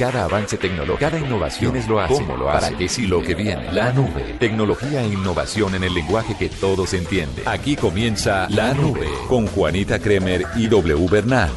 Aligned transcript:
Cada 0.00 0.24
avance 0.24 0.56
tecnológico, 0.56 0.98
cada 0.98 1.18
innovación 1.18 1.76
es 1.76 1.86
lo 1.86 2.00
hace, 2.00 2.14
cómo 2.14 2.34
lo 2.34 2.48
hace, 2.48 2.68
para 2.68 2.78
qué 2.78 2.88
sí 2.88 3.06
lo 3.06 3.22
que 3.22 3.34
viene. 3.34 3.70
La 3.70 3.92
nube, 3.92 4.34
tecnología 4.40 5.02
e 5.02 5.08
innovación 5.08 5.74
en 5.74 5.84
el 5.84 5.92
lenguaje 5.92 6.34
que 6.38 6.48
todos 6.48 6.94
entienden. 6.94 7.46
Aquí 7.46 7.76
comienza 7.76 8.48
La 8.48 8.72
Nube 8.72 9.06
con 9.28 9.46
Juanita 9.46 9.98
Kremer 9.98 10.46
y 10.56 10.68
W 10.68 11.06
Bernal. 11.06 11.50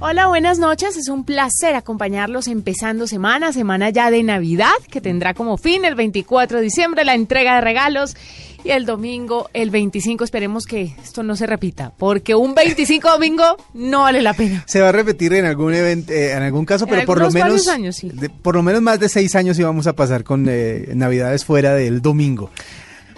Hola, 0.00 0.26
buenas 0.26 0.58
noches. 0.58 0.96
Es 0.96 1.08
un 1.08 1.24
placer 1.24 1.76
acompañarlos 1.76 2.48
empezando 2.48 3.06
semana, 3.06 3.52
semana 3.52 3.90
ya 3.90 4.10
de 4.10 4.24
Navidad, 4.24 4.74
que 4.90 5.00
tendrá 5.00 5.34
como 5.34 5.58
fin 5.58 5.84
el 5.84 5.94
24 5.94 6.58
de 6.58 6.64
diciembre 6.64 7.04
la 7.04 7.14
entrega 7.14 7.54
de 7.54 7.60
regalos 7.60 8.16
y 8.64 8.70
el 8.70 8.86
domingo, 8.86 9.48
el 9.52 9.70
25, 9.70 10.24
esperemos 10.24 10.66
que 10.66 10.94
esto 11.02 11.22
no 11.22 11.36
se 11.36 11.46
repita, 11.46 11.92
porque 11.96 12.34
un 12.34 12.54
25 12.54 13.10
domingo 13.10 13.44
no 13.74 14.02
vale 14.02 14.22
la 14.22 14.34
pena. 14.34 14.64
Se 14.66 14.80
va 14.80 14.88
a 14.88 14.92
repetir 14.92 15.32
en 15.34 15.46
algún 15.46 15.74
evento, 15.74 16.12
eh, 16.12 16.32
en 16.32 16.42
algún 16.42 16.64
caso, 16.64 16.86
pero 16.86 17.04
por 17.04 17.20
lo 17.20 17.30
menos, 17.30 17.68
años, 17.68 17.96
sí. 17.96 18.10
por 18.42 18.54
lo 18.54 18.62
menos 18.62 18.82
más 18.82 19.00
de 19.00 19.08
seis 19.08 19.34
años 19.34 19.58
íbamos 19.58 19.86
a 19.86 19.94
pasar 19.94 20.24
con 20.24 20.46
eh, 20.48 20.88
Navidades 20.94 21.44
fuera 21.44 21.74
del 21.74 22.02
domingo. 22.02 22.50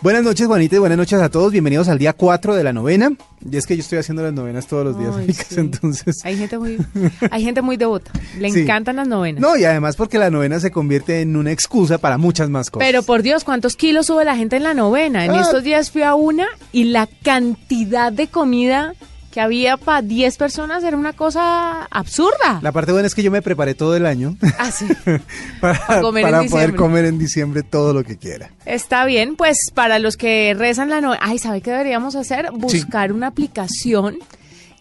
Buenas 0.03 0.23
noches, 0.25 0.47
Juanita, 0.47 0.77
y 0.77 0.79
buenas 0.79 0.97
noches 0.97 1.21
a 1.21 1.29
todos. 1.29 1.53
Bienvenidos 1.53 1.87
al 1.89 1.99
día 1.99 2.15
4 2.15 2.57
de 2.57 2.65
la 2.65 2.73
novena. 2.73 3.13
Y 3.51 3.59
es 3.59 3.67
que 3.67 3.77
yo 3.77 3.83
estoy 3.83 3.99
haciendo 3.99 4.23
las 4.23 4.33
novenas 4.33 4.67
todos 4.67 4.83
los 4.83 4.99
días, 4.99 5.15
Ay, 5.15 5.31
sí. 5.35 5.57
entonces. 5.61 6.25
Hay 6.25 6.39
gente 6.39 6.57
muy, 6.57 6.79
hay 7.31 7.45
gente 7.45 7.61
muy 7.61 7.77
devota. 7.77 8.11
Le 8.39 8.51
sí. 8.51 8.61
encantan 8.61 8.97
las 8.97 9.07
novenas. 9.07 9.43
No, 9.43 9.59
y 9.59 9.65
además 9.65 9.97
porque 9.97 10.19
la 10.19 10.31
novena 10.31 10.59
se 10.59 10.71
convierte 10.71 11.21
en 11.21 11.37
una 11.37 11.53
excusa 11.53 11.99
para 11.99 12.17
muchas 12.17 12.49
más 12.49 12.71
cosas. 12.71 12.89
Pero 12.89 13.03
por 13.03 13.21
Dios, 13.21 13.45
¿cuántos 13.45 13.77
kilos 13.77 14.07
sube 14.07 14.25
la 14.25 14.37
gente 14.37 14.57
en 14.57 14.63
la 14.63 14.73
novena? 14.73 15.27
En 15.27 15.33
ah. 15.33 15.43
estos 15.43 15.63
días 15.63 15.91
fui 15.91 16.01
a 16.01 16.15
una 16.15 16.47
y 16.73 16.85
la 16.85 17.07
cantidad 17.23 18.11
de 18.11 18.29
comida 18.29 18.95
que 19.31 19.41
había 19.41 19.77
para 19.77 20.03
10 20.03 20.37
personas 20.37 20.83
era 20.83 20.97
una 20.97 21.13
cosa 21.13 21.85
absurda. 21.91 22.59
La 22.63 22.73
parte 22.73 22.93
buena 22.93 23.07
es 23.07 23.15
que 23.15 23.23
yo 23.23 23.31
me 23.31 23.43
preparé 23.43 23.75
todo 23.75 23.97
el 23.97 24.07
año. 24.07 24.37
Ah, 24.59 24.71
sí. 24.71 24.87
para, 25.61 25.87
para, 25.87 26.01
comer 26.01 26.23
para 26.25 26.43
poder 26.45 26.75
comer 26.75 27.05
en 27.05 27.19
diciembre 27.19 27.63
todo 27.63 27.93
lo 27.95 28.05
que 28.05 28.19
quiera. 28.19 28.51
Está 28.67 29.05
bien, 29.05 29.37
pues 29.37 29.57
para 29.73 29.99
los 29.99 30.17
que 30.17 30.55
rezan 30.57 30.91
la 30.91 31.01
novena, 31.01 31.23
ay, 31.23 31.39
¿sabe 31.39 31.61
qué 31.61 31.71
deberíamos 31.71 32.17
hacer? 32.17 32.51
Buscar 32.53 33.11
sí. 33.11 33.15
una 33.15 33.29
aplicación 33.29 34.19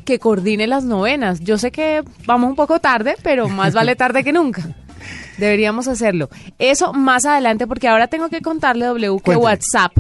que 0.04 0.20
coordine 0.20 0.66
las 0.66 0.84
novenas. 0.84 1.40
Yo 1.42 1.58
sé 1.58 1.72
que 1.72 2.04
vamos 2.26 2.50
un 2.50 2.56
poco 2.56 2.80
tarde, 2.80 3.16
pero 3.22 3.48
más 3.48 3.74
vale 3.74 3.96
tarde 3.98 4.24
que 4.24 4.34
nunca. 4.34 4.64
Deberíamos 5.38 5.88
hacerlo. 5.88 6.30
Eso 6.58 6.92
más 6.94 7.26
adelante, 7.26 7.68
porque 7.68 7.88
ahora 7.88 8.08
tengo 8.08 8.30
que 8.30 8.42
contarle 8.42 8.86
W 8.86 9.18
que 9.18 9.24
Cuéntame. 9.24 9.46
WhatsApp 9.46 9.94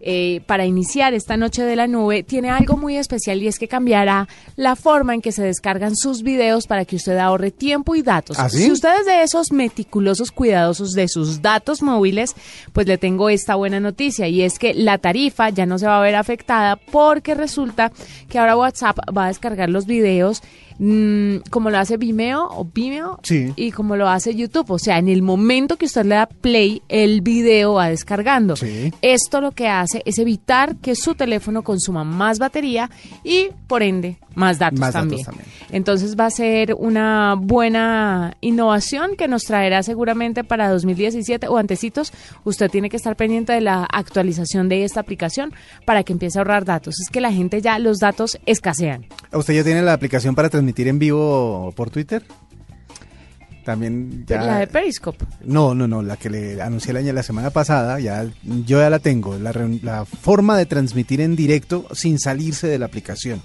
eh, 0.00 0.42
para 0.46 0.64
iniciar 0.64 1.14
esta 1.14 1.36
noche 1.36 1.64
de 1.64 1.76
la 1.76 1.86
nube 1.86 2.22
tiene 2.22 2.50
algo 2.50 2.76
muy 2.76 2.96
especial 2.96 3.42
y 3.42 3.48
es 3.48 3.58
que 3.58 3.68
cambiará 3.68 4.28
la 4.56 4.76
forma 4.76 5.14
en 5.14 5.20
que 5.20 5.32
se 5.32 5.42
descargan 5.42 5.96
sus 5.96 6.22
videos 6.22 6.66
para 6.66 6.84
que 6.84 6.96
usted 6.96 7.16
ahorre 7.18 7.50
tiempo 7.50 7.94
y 7.94 8.02
datos. 8.02 8.38
¿Ah, 8.38 8.48
sí? 8.48 8.64
Si 8.64 8.70
usted 8.70 9.00
es 9.00 9.06
de 9.06 9.22
esos 9.22 9.52
meticulosos 9.52 10.30
cuidadosos 10.30 10.92
de 10.92 11.08
sus 11.08 11.42
datos 11.42 11.82
móviles, 11.82 12.34
pues 12.72 12.86
le 12.86 12.98
tengo 12.98 13.28
esta 13.28 13.56
buena 13.56 13.80
noticia 13.80 14.28
y 14.28 14.42
es 14.42 14.58
que 14.58 14.74
la 14.74 14.98
tarifa 14.98 15.50
ya 15.50 15.66
no 15.66 15.78
se 15.78 15.86
va 15.86 15.98
a 15.98 16.02
ver 16.02 16.14
afectada 16.14 16.76
porque 16.76 17.34
resulta 17.34 17.92
que 18.28 18.38
ahora 18.38 18.56
WhatsApp 18.56 18.98
va 19.16 19.24
a 19.24 19.28
descargar 19.28 19.68
los 19.68 19.86
videos 19.86 20.42
mmm, 20.78 21.36
como 21.50 21.70
lo 21.70 21.78
hace 21.78 21.96
Vimeo 21.96 22.48
o 22.50 22.64
Vimeo 22.64 23.20
sí. 23.22 23.52
y 23.56 23.70
como 23.72 23.96
lo 23.96 24.08
hace 24.08 24.34
YouTube. 24.34 24.70
O 24.70 24.78
sea, 24.78 24.98
en 24.98 25.08
el 25.08 25.22
momento 25.22 25.76
que 25.76 25.86
usted 25.86 26.04
le 26.04 26.16
da 26.16 26.26
play, 26.26 26.82
el 26.88 27.20
video 27.20 27.74
va 27.74 27.88
descargando. 27.88 28.56
Sí. 28.56 28.92
Esto 29.02 29.40
lo 29.40 29.52
que 29.52 29.68
hace 29.68 30.02
es 30.04 30.18
evitar 30.18 30.76
que 30.76 30.94
su 30.94 31.14
teléfono 31.14 31.62
consuma 31.62 32.04
más 32.04 32.38
batería 32.38 32.90
y, 33.24 33.48
por 33.66 33.82
ende, 33.82 34.18
más 34.38 34.58
datos, 34.58 34.78
Más 34.78 34.92
también. 34.92 35.22
datos 35.22 35.36
también. 35.36 35.58
Entonces 35.70 36.16
va 36.18 36.26
a 36.26 36.30
ser 36.30 36.74
una 36.74 37.34
buena 37.36 38.36
innovación 38.40 39.16
que 39.16 39.28
nos 39.28 39.42
traerá 39.44 39.82
seguramente 39.82 40.44
para 40.44 40.70
2017 40.70 41.48
o 41.48 41.58
antecitos. 41.58 42.12
Usted 42.44 42.70
tiene 42.70 42.88
que 42.88 42.96
estar 42.96 43.16
pendiente 43.16 43.52
de 43.52 43.60
la 43.60 43.84
actualización 43.84 44.68
de 44.68 44.84
esta 44.84 45.00
aplicación 45.00 45.52
para 45.84 46.04
que 46.04 46.12
empiece 46.12 46.38
a 46.38 46.40
ahorrar 46.40 46.64
datos. 46.64 47.00
Es 47.00 47.10
que 47.10 47.20
la 47.20 47.32
gente 47.32 47.60
ya 47.60 47.78
los 47.78 47.98
datos 47.98 48.38
escasean. 48.46 49.06
¿Usted 49.32 49.54
ya 49.54 49.64
tiene 49.64 49.82
la 49.82 49.92
aplicación 49.92 50.34
para 50.34 50.48
transmitir 50.48 50.88
en 50.88 50.98
vivo 50.98 51.72
por 51.76 51.90
Twitter? 51.90 52.22
También 53.64 54.24
ya... 54.26 54.40
La 54.42 54.58
de 54.60 54.66
Periscope. 54.66 55.26
No, 55.44 55.74
no, 55.74 55.86
no, 55.86 56.00
la 56.00 56.16
que 56.16 56.30
le 56.30 56.62
anuncié 56.62 56.94
la, 56.94 57.02
la 57.02 57.22
semana 57.22 57.50
pasada, 57.50 58.00
ya 58.00 58.24
yo 58.44 58.80
ya 58.80 58.88
la 58.88 58.98
tengo, 58.98 59.36
la, 59.36 59.52
la 59.82 60.06
forma 60.06 60.56
de 60.56 60.64
transmitir 60.64 61.20
en 61.20 61.36
directo 61.36 61.84
sin 61.92 62.18
salirse 62.18 62.66
de 62.66 62.78
la 62.78 62.86
aplicación. 62.86 63.42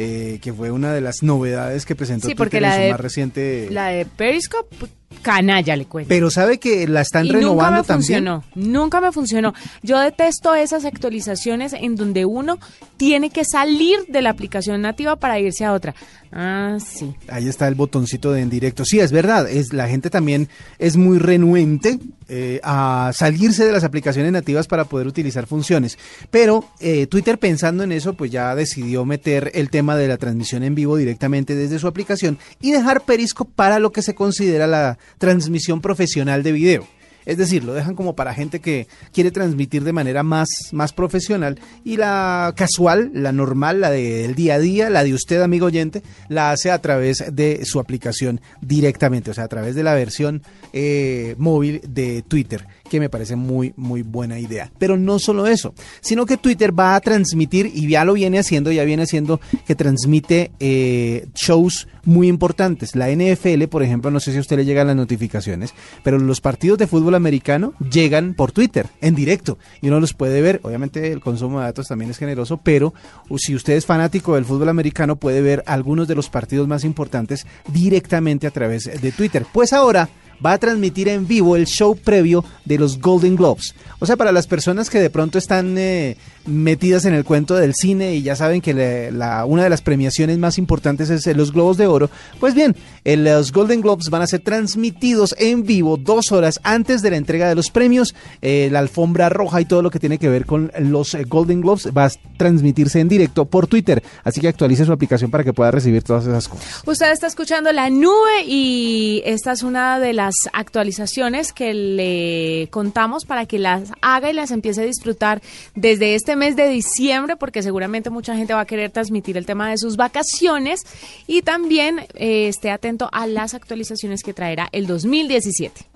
Eh, 0.00 0.38
que 0.40 0.52
fue 0.52 0.70
una 0.70 0.92
de 0.92 1.00
las 1.00 1.24
novedades 1.24 1.84
que 1.84 1.96
presentó 1.96 2.28
Sí, 2.28 2.36
porque 2.36 2.58
Twitter 2.58 2.62
la 2.62 2.68
en 2.68 2.74
su 2.76 2.84
de- 2.84 2.90
más 2.92 3.00
reciente. 3.00 3.68
La 3.72 3.88
de 3.88 4.06
Periscope, 4.06 4.76
canalla 5.22 5.76
le 5.76 5.86
cuento. 5.86 6.08
Pero 6.08 6.30
sabe 6.30 6.58
que 6.58 6.86
la 6.86 7.00
están 7.00 7.26
y 7.26 7.28
nunca 7.28 7.38
renovando 7.38 7.80
me 7.80 7.86
también. 7.86 8.24
funcionó, 8.24 8.44
nunca 8.54 9.00
me 9.00 9.12
funcionó. 9.12 9.54
Yo 9.82 9.98
detesto 9.98 10.54
esas 10.54 10.84
actualizaciones 10.84 11.72
en 11.72 11.96
donde 11.96 12.24
uno 12.24 12.58
tiene 12.96 13.30
que 13.30 13.44
salir 13.44 13.98
de 14.08 14.22
la 14.22 14.30
aplicación 14.30 14.82
nativa 14.82 15.16
para 15.16 15.38
irse 15.38 15.64
a 15.64 15.72
otra. 15.72 15.94
Ah, 16.30 16.76
sí. 16.84 17.14
Ahí 17.28 17.48
está 17.48 17.68
el 17.68 17.74
botoncito 17.74 18.32
de 18.32 18.42
en 18.42 18.50
directo. 18.50 18.84
Sí, 18.84 19.00
es 19.00 19.12
verdad. 19.12 19.48
Es, 19.48 19.72
la 19.72 19.88
gente 19.88 20.10
también 20.10 20.48
es 20.78 20.96
muy 20.96 21.18
renuente 21.18 21.98
eh, 22.28 22.60
a 22.62 23.10
salirse 23.14 23.64
de 23.64 23.72
las 23.72 23.84
aplicaciones 23.84 24.30
nativas 24.32 24.66
para 24.66 24.84
poder 24.84 25.06
utilizar 25.06 25.46
funciones. 25.46 25.98
Pero 26.30 26.64
eh, 26.80 27.06
Twitter 27.06 27.38
pensando 27.38 27.82
en 27.82 27.92
eso, 27.92 28.14
pues 28.14 28.30
ya 28.30 28.54
decidió 28.54 29.06
meter 29.06 29.50
el 29.54 29.70
tema 29.70 29.96
de 29.96 30.08
la 30.08 30.18
transmisión 30.18 30.62
en 30.64 30.74
vivo 30.74 30.96
directamente 30.96 31.54
desde 31.54 31.78
su 31.78 31.86
aplicación 31.86 32.38
y 32.60 32.72
dejar 32.72 33.04
Periscope 33.04 33.52
para 33.54 33.78
lo 33.78 33.92
que 33.92 34.02
se 34.02 34.14
considera 34.14 34.66
la 34.66 34.97
transmisión 35.18 35.80
profesional 35.80 36.42
de 36.42 36.52
video. 36.52 36.86
Es 37.28 37.36
decir, 37.36 37.62
lo 37.62 37.74
dejan 37.74 37.94
como 37.94 38.16
para 38.16 38.32
gente 38.32 38.58
que 38.58 38.88
quiere 39.12 39.30
transmitir 39.30 39.84
de 39.84 39.92
manera 39.92 40.22
más, 40.22 40.48
más 40.72 40.94
profesional 40.94 41.60
y 41.84 41.98
la 41.98 42.54
casual, 42.56 43.10
la 43.12 43.32
normal, 43.32 43.82
la 43.82 43.90
del 43.90 44.34
día 44.34 44.54
a 44.54 44.58
día, 44.58 44.88
la 44.88 45.04
de 45.04 45.12
usted, 45.12 45.42
amigo 45.42 45.66
oyente, 45.66 46.02
la 46.30 46.52
hace 46.52 46.70
a 46.70 46.80
través 46.80 47.22
de 47.30 47.66
su 47.66 47.80
aplicación 47.80 48.40
directamente, 48.62 49.30
o 49.30 49.34
sea, 49.34 49.44
a 49.44 49.48
través 49.48 49.74
de 49.74 49.82
la 49.82 49.92
versión 49.92 50.42
eh, 50.72 51.34
móvil 51.36 51.82
de 51.86 52.22
Twitter, 52.22 52.66
que 52.88 53.00
me 53.00 53.08
parece 53.08 53.36
muy, 53.36 53.72
muy 53.76 54.02
buena 54.02 54.38
idea. 54.38 54.70
Pero 54.78 54.96
no 54.96 55.18
solo 55.18 55.46
eso, 55.46 55.74
sino 56.00 56.26
que 56.26 56.36
Twitter 56.36 56.78
va 56.78 56.94
a 56.94 57.00
transmitir, 57.00 57.70
y 57.72 57.88
ya 57.88 58.04
lo 58.04 58.14
viene 58.14 58.38
haciendo, 58.38 58.72
ya 58.72 58.84
viene 58.84 59.04
haciendo 59.04 59.40
que 59.66 59.74
transmite 59.74 60.50
eh, 60.60 61.26
shows 61.34 61.88
muy 62.04 62.28
importantes. 62.28 62.96
La 62.96 63.10
NFL, 63.10 63.64
por 63.64 63.82
ejemplo, 63.82 64.10
no 64.10 64.20
sé 64.20 64.32
si 64.32 64.38
a 64.38 64.40
usted 64.40 64.56
le 64.56 64.64
llegan 64.64 64.86
las 64.86 64.96
notificaciones, 64.96 65.74
pero 66.02 66.18
los 66.18 66.40
partidos 66.40 66.78
de 66.78 66.86
fútbol 66.86 67.14
americano 67.14 67.74
llegan 67.90 68.34
por 68.34 68.52
Twitter, 68.52 68.86
en 69.00 69.14
directo, 69.14 69.58
y 69.82 69.88
uno 69.88 70.00
los 70.00 70.14
puede 70.14 70.40
ver. 70.40 70.60
Obviamente 70.62 71.12
el 71.12 71.20
consumo 71.20 71.60
de 71.60 71.66
datos 71.66 71.86
también 71.86 72.10
es 72.10 72.18
generoso, 72.18 72.56
pero 72.56 72.94
si 73.36 73.54
usted 73.54 73.74
es 73.74 73.86
fanático 73.86 74.34
del 74.34 74.44
fútbol 74.44 74.70
americano, 74.70 75.16
puede 75.16 75.42
ver 75.42 75.62
algunos 75.66 76.08
de 76.08 76.14
los 76.14 76.30
partidos 76.30 76.66
más 76.66 76.84
importantes 76.84 77.46
directamente 77.72 78.46
a 78.46 78.50
través 78.50 78.84
de 78.84 79.12
Twitter. 79.12 79.44
Pues 79.52 79.72
ahora 79.72 80.08
va 80.44 80.52
a 80.52 80.58
transmitir 80.58 81.08
en 81.08 81.26
vivo 81.26 81.56
el 81.56 81.66
show 81.66 81.96
previo 81.96 82.44
de 82.64 82.78
los 82.78 82.98
Golden 83.00 83.36
Globes. 83.36 83.74
O 83.98 84.06
sea, 84.06 84.16
para 84.16 84.32
las 84.32 84.46
personas 84.46 84.90
que 84.90 85.00
de 85.00 85.10
pronto 85.10 85.38
están 85.38 85.76
eh, 85.78 86.16
metidas 86.48 87.04
en 87.04 87.14
el 87.14 87.24
cuento 87.24 87.54
del 87.56 87.74
cine 87.74 88.14
y 88.14 88.22
ya 88.22 88.34
saben 88.36 88.60
que 88.60 88.74
la, 89.12 89.44
una 89.44 89.62
de 89.64 89.70
las 89.70 89.82
premiaciones 89.82 90.38
más 90.38 90.58
importantes 90.58 91.10
es 91.10 91.26
eh, 91.26 91.34
los 91.34 91.52
Globos 91.52 91.76
de 91.76 91.86
Oro, 91.86 92.10
pues 92.40 92.54
bien, 92.54 92.74
el- 93.04 93.24
los 93.24 93.52
Golden 93.52 93.80
Globes 93.80 94.10
van 94.10 94.22
a 94.22 94.26
ser 94.26 94.40
transmitidos 94.40 95.34
en 95.38 95.64
vivo 95.64 95.96
dos 95.96 96.32
horas 96.32 96.60
antes 96.62 97.02
de 97.02 97.10
la 97.10 97.16
entrega 97.16 97.48
de 97.48 97.54
los 97.54 97.70
premios. 97.70 98.14
Eh, 98.42 98.68
la 98.72 98.78
alfombra 98.78 99.28
roja 99.28 99.60
y 99.60 99.64
todo 99.64 99.82
lo 99.82 99.90
que 99.90 99.98
tiene 99.98 100.18
que 100.18 100.28
ver 100.28 100.46
con 100.46 100.72
los 100.80 101.14
eh, 101.14 101.24
Golden 101.24 101.60
Globes 101.60 101.88
va 101.96 102.06
a 102.06 102.10
transmitirse 102.36 103.00
en 103.00 103.08
directo 103.08 103.44
por 103.44 103.66
Twitter. 103.66 104.02
Así 104.24 104.40
que 104.40 104.48
actualice 104.48 104.84
su 104.84 104.92
aplicación 104.92 105.30
para 105.30 105.44
que 105.44 105.52
pueda 105.52 105.70
recibir 105.70 106.02
todas 106.02 106.26
esas 106.26 106.48
cosas. 106.48 106.82
Usted 106.86 107.10
está 107.12 107.26
escuchando 107.26 107.72
la 107.72 107.90
nube 107.90 108.44
y 108.46 109.22
esta 109.26 109.52
es 109.52 109.62
una 109.62 109.98
de 110.00 110.12
las 110.12 110.34
actualizaciones 110.52 111.52
que 111.52 111.74
le 111.74 112.68
contamos 112.70 113.24
para 113.24 113.46
que 113.46 113.58
las 113.58 113.90
haga 114.00 114.30
y 114.30 114.34
las 114.34 114.50
empiece 114.52 114.82
a 114.82 114.84
disfrutar 114.84 115.42
desde 115.74 116.14
este 116.14 116.36
mes 116.38 116.56
de 116.56 116.68
diciembre, 116.68 117.36
porque 117.36 117.62
seguramente 117.62 118.10
mucha 118.10 118.34
gente 118.36 118.54
va 118.54 118.60
a 118.60 118.66
querer 118.66 118.90
transmitir 118.90 119.36
el 119.36 119.44
tema 119.44 119.68
de 119.68 119.76
sus 119.76 119.96
vacaciones 119.96 120.80
y 121.26 121.42
también 121.42 122.06
eh, 122.14 122.48
esté 122.48 122.70
atento 122.70 123.08
a 123.12 123.26
las 123.26 123.54
actualizaciones 123.54 124.22
que 124.22 124.32
traerá 124.32 124.68
el 124.72 124.86
2017. 124.86 125.86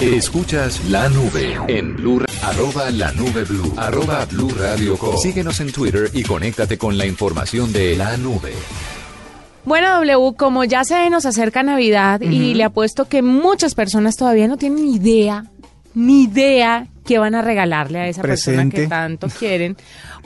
Escuchas 0.00 0.88
la 0.88 1.08
nube 1.08 1.58
en 1.66 1.96
Blue, 1.96 2.24
arroba 2.42 2.90
la 2.90 3.12
nube 3.12 3.44
blue, 3.44 3.74
arroba 3.76 4.24
blue 4.26 4.50
radio 4.50 4.96
com. 4.96 5.16
Síguenos 5.18 5.60
en 5.60 5.72
Twitter 5.72 6.10
y 6.14 6.22
conéctate 6.22 6.78
con 6.78 6.96
la 6.96 7.04
información 7.04 7.72
de 7.72 7.96
la 7.96 8.16
nube. 8.16 8.52
Bueno, 9.64 9.90
W, 9.96 10.36
como 10.36 10.62
ya 10.64 10.84
se 10.84 11.10
nos 11.10 11.26
acerca 11.26 11.64
Navidad 11.64 12.20
y 12.20 12.54
le 12.54 12.62
apuesto 12.62 13.06
que 13.08 13.22
muchas 13.22 13.74
personas 13.74 14.14
todavía 14.16 14.46
no 14.46 14.56
tienen 14.56 14.84
ni 14.84 14.94
idea, 14.94 15.44
ni 15.92 16.22
idea 16.22 16.86
qué 17.06 17.18
van 17.18 17.34
a 17.34 17.42
regalarle 17.42 18.00
a 18.00 18.08
esa 18.08 18.22
persona 18.22 18.68
que 18.68 18.86
tanto 18.86 19.28
quieren. 19.28 19.76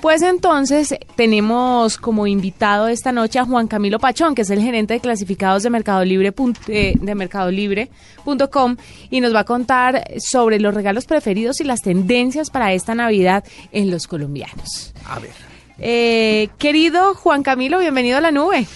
Pues 0.00 0.22
entonces 0.22 0.94
tenemos 1.14 1.98
como 1.98 2.26
invitado 2.26 2.88
esta 2.88 3.12
noche 3.12 3.38
a 3.38 3.44
Juan 3.44 3.68
Camilo 3.68 3.98
Pachón, 3.98 4.34
que 4.34 4.42
es 4.42 4.50
el 4.50 4.62
gerente 4.62 4.94
de 4.94 5.00
clasificados 5.00 5.62
de 5.62 5.70
Mercado 5.70 6.04
Libre 6.04 6.32
eh, 6.68 6.94
de 6.98 7.14
mercadolibre.com 7.14 8.76
y 9.10 9.20
nos 9.20 9.34
va 9.34 9.40
a 9.40 9.44
contar 9.44 10.04
sobre 10.18 10.58
los 10.58 10.74
regalos 10.74 11.04
preferidos 11.04 11.60
y 11.60 11.64
las 11.64 11.82
tendencias 11.82 12.50
para 12.50 12.72
esta 12.72 12.94
Navidad 12.94 13.44
en 13.72 13.90
los 13.90 14.06
colombianos. 14.06 14.94
A 15.06 15.18
ver. 15.18 15.32
Eh, 15.78 16.48
querido 16.58 17.14
Juan 17.14 17.42
Camilo, 17.42 17.78
bienvenido 17.78 18.18
a 18.18 18.20
la 18.20 18.30
nube. 18.30 18.66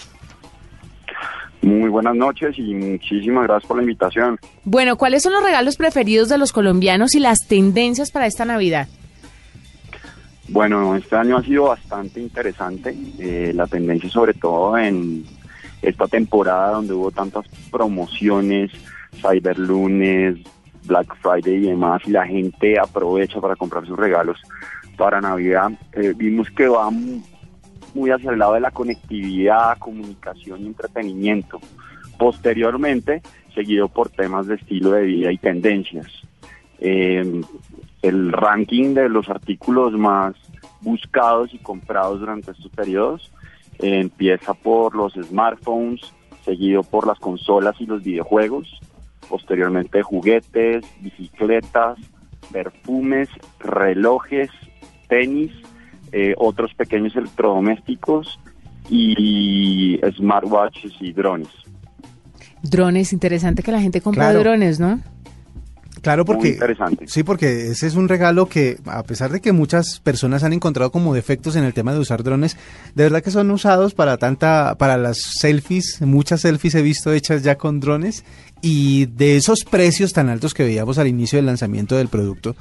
Muy 1.64 1.88
buenas 1.88 2.14
noches 2.14 2.58
y 2.58 2.74
muchísimas 2.74 3.44
gracias 3.44 3.66
por 3.66 3.78
la 3.78 3.82
invitación. 3.82 4.38
Bueno, 4.64 4.96
¿cuáles 4.96 5.22
son 5.22 5.32
los 5.32 5.42
regalos 5.42 5.76
preferidos 5.76 6.28
de 6.28 6.36
los 6.36 6.52
colombianos 6.52 7.14
y 7.14 7.20
las 7.20 7.38
tendencias 7.48 8.10
para 8.10 8.26
esta 8.26 8.44
Navidad? 8.44 8.86
Bueno, 10.48 10.94
este 10.94 11.16
año 11.16 11.38
ha 11.38 11.42
sido 11.42 11.64
bastante 11.64 12.20
interesante, 12.20 12.94
eh, 13.18 13.52
la 13.54 13.66
tendencia 13.66 14.10
sobre 14.10 14.34
todo 14.34 14.76
en 14.76 15.24
esta 15.80 16.06
temporada 16.06 16.72
donde 16.72 16.92
hubo 16.92 17.10
tantas 17.10 17.46
promociones, 17.70 18.70
Cyberlunes, 19.22 20.36
Black 20.84 21.16
Friday 21.22 21.54
y 21.54 21.68
demás, 21.68 22.02
y 22.04 22.10
la 22.10 22.26
gente 22.26 22.78
aprovecha 22.78 23.40
para 23.40 23.56
comprar 23.56 23.86
sus 23.86 23.98
regalos 23.98 24.38
para 24.98 25.18
Navidad. 25.22 25.72
Eh, 25.94 26.12
vimos 26.14 26.50
que 26.50 26.68
va 26.68 26.90
muy 27.94 28.10
hacia 28.10 28.30
el 28.30 28.38
lado 28.38 28.54
de 28.54 28.60
la 28.60 28.70
conectividad, 28.70 29.78
comunicación 29.78 30.62
y 30.62 30.66
entretenimiento. 30.66 31.60
Posteriormente, 32.18 33.22
seguido 33.54 33.88
por 33.88 34.10
temas 34.10 34.46
de 34.46 34.56
estilo 34.56 34.90
de 34.92 35.02
vida 35.02 35.32
y 35.32 35.38
tendencias. 35.38 36.06
Eh, 36.78 37.40
el 38.02 38.32
ranking 38.32 38.94
de 38.94 39.08
los 39.08 39.28
artículos 39.30 39.92
más 39.92 40.34
buscados 40.82 41.54
y 41.54 41.58
comprados 41.58 42.20
durante 42.20 42.50
estos 42.50 42.70
periodos 42.70 43.32
eh, 43.78 44.00
empieza 44.00 44.54
por 44.54 44.94
los 44.94 45.14
smartphones, 45.14 46.00
seguido 46.44 46.82
por 46.82 47.06
las 47.06 47.18
consolas 47.18 47.80
y 47.80 47.86
los 47.86 48.02
videojuegos, 48.02 48.68
posteriormente 49.28 50.02
juguetes, 50.02 50.84
bicicletas, 51.00 51.98
perfumes, 52.52 53.28
relojes, 53.58 54.50
tenis, 55.08 55.52
eh, 56.14 56.34
otros 56.38 56.72
pequeños 56.74 57.14
electrodomésticos 57.16 58.38
y 58.88 59.98
smartwatches 60.16 60.92
y 61.00 61.12
drones. 61.12 61.48
Drones, 62.62 63.12
interesante 63.12 63.62
que 63.62 63.72
la 63.72 63.80
gente 63.80 64.00
compra 64.00 64.26
Claro. 64.30 64.40
drones, 64.40 64.80
¿no? 64.80 65.00
Claro, 66.02 66.24
Muy 66.26 66.34
porque 66.34 66.48
interesante. 66.50 67.06
sí, 67.08 67.22
porque 67.22 67.68
ese 67.70 67.86
es 67.86 67.94
un 67.94 68.08
regalo 68.10 68.44
que, 68.46 68.76
a 68.84 69.02
pesar 69.04 69.30
de 69.32 69.40
que 69.40 69.52
muchas 69.52 70.00
personas 70.00 70.44
han 70.44 70.52
encontrado 70.52 70.92
como 70.92 71.14
defectos 71.14 71.56
en 71.56 71.64
el 71.64 71.72
tema 71.72 71.94
de 71.94 71.98
usar 71.98 72.22
drones, 72.22 72.58
de 72.94 73.04
verdad 73.04 73.22
que 73.22 73.30
son 73.30 73.50
usados 73.50 73.94
para 73.94 74.18
tanta, 74.18 74.74
para 74.76 74.98
las 74.98 75.16
selfies, 75.18 76.02
muchas 76.02 76.42
selfies 76.42 76.74
he 76.74 76.82
visto 76.82 77.10
hechas 77.10 77.42
ya 77.42 77.56
con 77.56 77.80
drones 77.80 78.22
y 78.60 79.06
de 79.06 79.36
esos 79.36 79.64
precios 79.64 80.12
tan 80.12 80.28
altos 80.28 80.52
que 80.52 80.64
veíamos 80.64 80.98
al 80.98 81.06
inicio 81.08 81.38
del 81.38 81.46
lanzamiento 81.46 81.96
del 81.96 82.08
producto. 82.08 82.54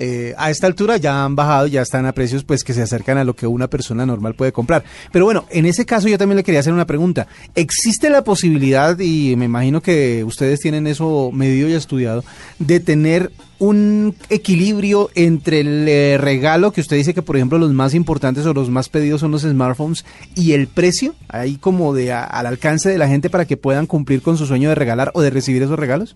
Eh, 0.00 0.32
a 0.38 0.50
esta 0.50 0.68
altura 0.68 0.96
ya 0.96 1.24
han 1.24 1.34
bajado, 1.34 1.66
ya 1.66 1.82
están 1.82 2.06
a 2.06 2.12
precios 2.12 2.44
pues 2.44 2.62
que 2.62 2.72
se 2.72 2.82
acercan 2.82 3.18
a 3.18 3.24
lo 3.24 3.34
que 3.34 3.48
una 3.48 3.66
persona 3.66 4.06
normal 4.06 4.34
puede 4.34 4.52
comprar. 4.52 4.84
Pero 5.10 5.24
bueno, 5.24 5.44
en 5.50 5.66
ese 5.66 5.84
caso 5.86 6.06
yo 6.06 6.16
también 6.16 6.36
le 6.36 6.44
quería 6.44 6.60
hacer 6.60 6.72
una 6.72 6.86
pregunta. 6.86 7.26
¿Existe 7.56 8.08
la 8.08 8.22
posibilidad, 8.22 8.96
y 9.00 9.34
me 9.36 9.46
imagino 9.46 9.80
que 9.80 10.22
ustedes 10.22 10.60
tienen 10.60 10.86
eso 10.86 11.30
medido 11.32 11.68
y 11.68 11.72
estudiado, 11.72 12.24
de 12.60 12.78
tener 12.78 13.32
un 13.58 14.14
equilibrio 14.30 15.10
entre 15.16 15.60
el 15.60 15.88
eh, 15.88 16.16
regalo, 16.16 16.72
que 16.72 16.80
usted 16.80 16.96
dice 16.96 17.12
que 17.12 17.22
por 17.22 17.36
ejemplo 17.36 17.58
los 17.58 17.72
más 17.72 17.92
importantes 17.92 18.46
o 18.46 18.54
los 18.54 18.70
más 18.70 18.88
pedidos 18.88 19.20
son 19.20 19.32
los 19.32 19.42
smartphones, 19.42 20.04
y 20.36 20.52
el 20.52 20.68
precio, 20.68 21.16
ahí 21.28 21.56
como 21.56 21.92
de 21.92 22.12
al 22.12 22.46
alcance 22.46 22.88
de 22.88 22.98
la 22.98 23.08
gente 23.08 23.30
para 23.30 23.46
que 23.46 23.56
puedan 23.56 23.86
cumplir 23.86 24.22
con 24.22 24.38
su 24.38 24.46
sueño 24.46 24.68
de 24.68 24.76
regalar 24.76 25.10
o 25.14 25.22
de 25.22 25.30
recibir 25.30 25.60
esos 25.64 25.76
regalos? 25.76 26.14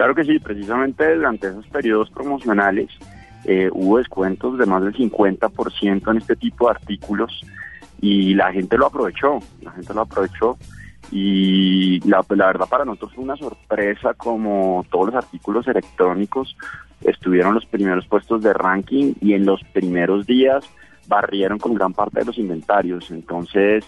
Claro 0.00 0.14
que 0.14 0.24
sí, 0.24 0.38
precisamente 0.38 1.14
durante 1.14 1.48
esos 1.48 1.66
periodos 1.66 2.08
promocionales 2.08 2.88
eh, 3.44 3.68
hubo 3.70 3.98
descuentos 3.98 4.56
de 4.56 4.64
más 4.64 4.82
del 4.82 4.94
50% 4.94 6.10
en 6.10 6.16
este 6.16 6.36
tipo 6.36 6.64
de 6.64 6.70
artículos 6.70 7.42
y 8.00 8.32
la 8.32 8.50
gente 8.50 8.78
lo 8.78 8.86
aprovechó, 8.86 9.40
la 9.60 9.72
gente 9.72 9.92
lo 9.92 10.00
aprovechó 10.00 10.56
y 11.12 12.00
la, 12.08 12.24
verdad 12.26 12.66
para 12.66 12.86
nosotros 12.86 13.12
fue 13.14 13.24
una 13.24 13.36
sorpresa 13.36 14.14
como 14.14 14.86
todos 14.90 15.08
los 15.08 15.16
artículos 15.16 15.68
electrónicos 15.68 16.56
estuvieron 17.02 17.50
en 17.50 17.56
los 17.56 17.66
primeros 17.66 18.06
puestos 18.06 18.42
de 18.42 18.54
ranking 18.54 19.12
y 19.20 19.34
en 19.34 19.44
los 19.44 19.62
primeros 19.64 20.26
días 20.26 20.64
barrieron 21.08 21.58
con 21.58 21.74
gran 21.74 21.92
parte 21.92 22.20
de 22.20 22.24
los 22.24 22.38
inventarios. 22.38 23.10
Entonces, 23.10 23.84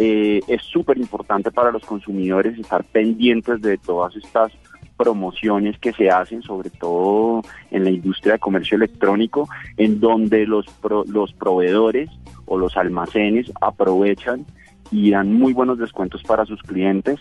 eh, 0.00 0.40
es 0.48 0.62
súper 0.62 0.98
importante 0.98 1.52
para 1.52 1.70
los 1.70 1.84
consumidores 1.84 2.58
estar 2.58 2.82
pendientes 2.82 3.62
de 3.62 3.78
todas 3.78 4.16
estas 4.16 4.50
promociones 4.96 5.78
que 5.78 5.92
se 5.92 6.10
hacen, 6.10 6.42
sobre 6.42 6.70
todo 6.70 7.42
en 7.70 7.84
la 7.84 7.90
industria 7.90 8.34
de 8.34 8.38
comercio 8.38 8.76
electrónico, 8.76 9.48
en 9.76 10.00
donde 10.00 10.46
los, 10.46 10.66
pro- 10.80 11.04
los 11.06 11.32
proveedores 11.32 12.10
o 12.46 12.58
los 12.58 12.76
almacenes 12.76 13.50
aprovechan 13.60 14.44
y 14.90 15.10
dan 15.10 15.32
muy 15.32 15.52
buenos 15.52 15.78
descuentos 15.78 16.22
para 16.22 16.44
sus 16.44 16.62
clientes 16.62 17.18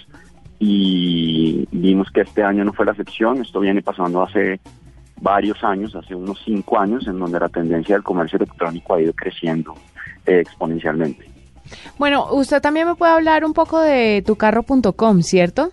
y 0.59 1.67
vimos 1.71 2.09
que 2.11 2.21
este 2.21 2.43
año 2.43 2.63
no 2.63 2.73
fue 2.73 2.85
la 2.85 2.91
excepción, 2.91 3.41
esto 3.41 3.59
viene 3.59 3.81
pasando 3.81 4.21
hace 4.21 4.59
varios 5.19 5.63
años, 5.63 5.95
hace 5.95 6.13
unos 6.15 6.39
cinco 6.45 6.77
años, 6.79 7.07
en 7.07 7.17
donde 7.19 7.39
la 7.39 7.49
tendencia 7.49 7.95
del 7.95 8.03
comercio 8.03 8.37
electrónico 8.37 8.93
ha 8.95 9.01
ido 9.01 9.13
creciendo 9.13 9.73
eh, 10.25 10.39
exponencialmente. 10.39 11.25
Bueno, 11.97 12.27
usted 12.33 12.61
también 12.61 12.87
me 12.87 12.95
puede 12.95 13.13
hablar 13.13 13.45
un 13.45 13.53
poco 13.53 13.79
de 13.79 14.23
tucarro.com, 14.25 15.21
¿cierto? 15.21 15.71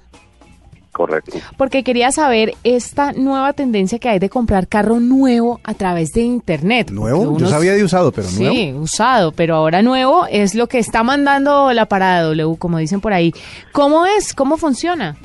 Correcto. 0.99 1.39
Porque 1.57 1.85
quería 1.85 2.11
saber 2.11 2.55
esta 2.65 3.13
nueva 3.13 3.53
tendencia 3.53 4.01
que 4.01 4.09
hay 4.09 4.19
de 4.19 4.29
comprar 4.29 4.67
carro 4.67 4.99
nuevo 4.99 5.61
a 5.63 5.75
través 5.75 6.11
de 6.11 6.23
internet. 6.23 6.91
¿Nuevo? 6.91 7.19
Porque 7.19 7.31
Yo 7.35 7.37
unos- 7.47 7.51
sabía 7.51 7.75
de 7.75 7.85
usado, 7.85 8.11
pero 8.11 8.27
nuevo. 8.33 8.53
Sí, 8.53 8.73
usado, 8.73 9.31
pero 9.31 9.55
ahora 9.55 9.81
nuevo 9.81 10.27
es 10.29 10.57
lo 10.57 10.67
que 10.67 10.81
está 10.81 11.05
mandando 11.05 11.73
la 11.73 11.87
parada 11.87 12.23
W, 12.25 12.57
como 12.59 12.79
dicen 12.79 13.01
por 13.01 13.13
ahí. 13.13 13.33
¿Cómo 13.71 14.07
es? 14.07 14.35
¿Cómo 14.35 14.57
funciona? 14.57 15.17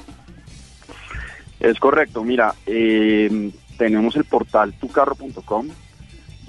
Es 1.60 1.80
correcto, 1.80 2.24
mira, 2.24 2.54
eh, 2.68 3.50
tenemos 3.76 4.16
el 4.16 4.26
portal 4.26 4.74
tucarro.com, 4.80 5.70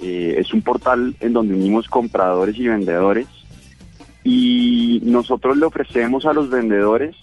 eh, 0.01 0.35
es 0.37 0.53
un 0.53 0.61
portal 0.61 1.15
en 1.19 1.33
donde 1.33 1.55
unimos 1.55 1.87
compradores 1.87 2.57
y 2.57 2.67
vendedores 2.67 3.25
y 4.23 5.01
nosotros 5.03 5.57
le 5.57 5.65
ofrecemos 5.65 6.27
a 6.27 6.33
los 6.33 6.51
vendedores 6.51 7.15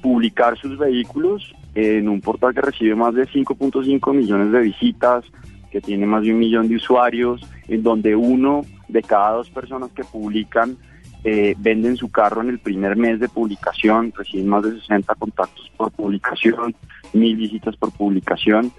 publicar 0.00 0.56
sus 0.58 0.78
vehículos 0.78 1.54
en 1.74 2.08
un 2.08 2.20
portal 2.20 2.54
que 2.54 2.60
recibe 2.60 2.94
más 2.94 3.14
de 3.14 3.26
5.5 3.26 4.14
millones 4.14 4.52
de 4.52 4.60
visitas, 4.60 5.24
que 5.70 5.80
tiene 5.80 6.06
más 6.06 6.22
de 6.22 6.32
un 6.32 6.38
millón 6.38 6.68
de 6.68 6.76
usuarios, 6.76 7.40
en 7.68 7.82
donde 7.82 8.16
uno 8.16 8.62
de 8.88 9.02
cada 9.02 9.32
dos 9.32 9.50
personas 9.50 9.90
que 9.92 10.04
publican 10.04 10.76
eh, 11.24 11.54
venden 11.58 11.96
su 11.96 12.10
carro 12.10 12.42
en 12.42 12.48
el 12.48 12.58
primer 12.58 12.96
mes 12.96 13.20
de 13.20 13.28
publicación, 13.28 14.12
reciben 14.16 14.48
más 14.48 14.62
de 14.62 14.80
60 14.80 15.14
contactos 15.16 15.70
por 15.76 15.90
publicación, 15.90 16.74
mil 17.12 17.36
visitas 17.36 17.76
por 17.76 17.92
publicación. 17.92 18.72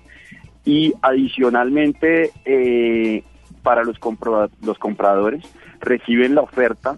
Y 0.66 0.94
adicionalmente 1.02 2.32
eh, 2.46 3.24
para 3.64 3.84
los, 3.84 3.98
los 4.62 4.78
compradores 4.78 5.44
reciben 5.80 6.36
la 6.36 6.42
oferta 6.42 6.98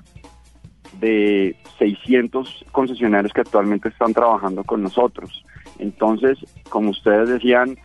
de 1.01 1.55
600 1.79 2.65
concesionarios 2.72 3.34
que 3.34 3.41
actualmente 3.41 3.89
están 3.89 4.13
trabajando 4.13 4.63
con 4.63 4.84
nosotros. 4.84 5.43
Entonces, 5.79 6.38
como 6.70 6.91
ustedes 6.91 7.27
decían, 7.27 7.77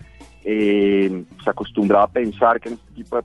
eh, 0.44 1.24
se 1.42 1.50
acostumbraba 1.50 2.04
a 2.04 2.08
pensar 2.08 2.60
que 2.60 2.68
en 2.68 2.74
este 2.74 2.92
tipo 2.94 3.16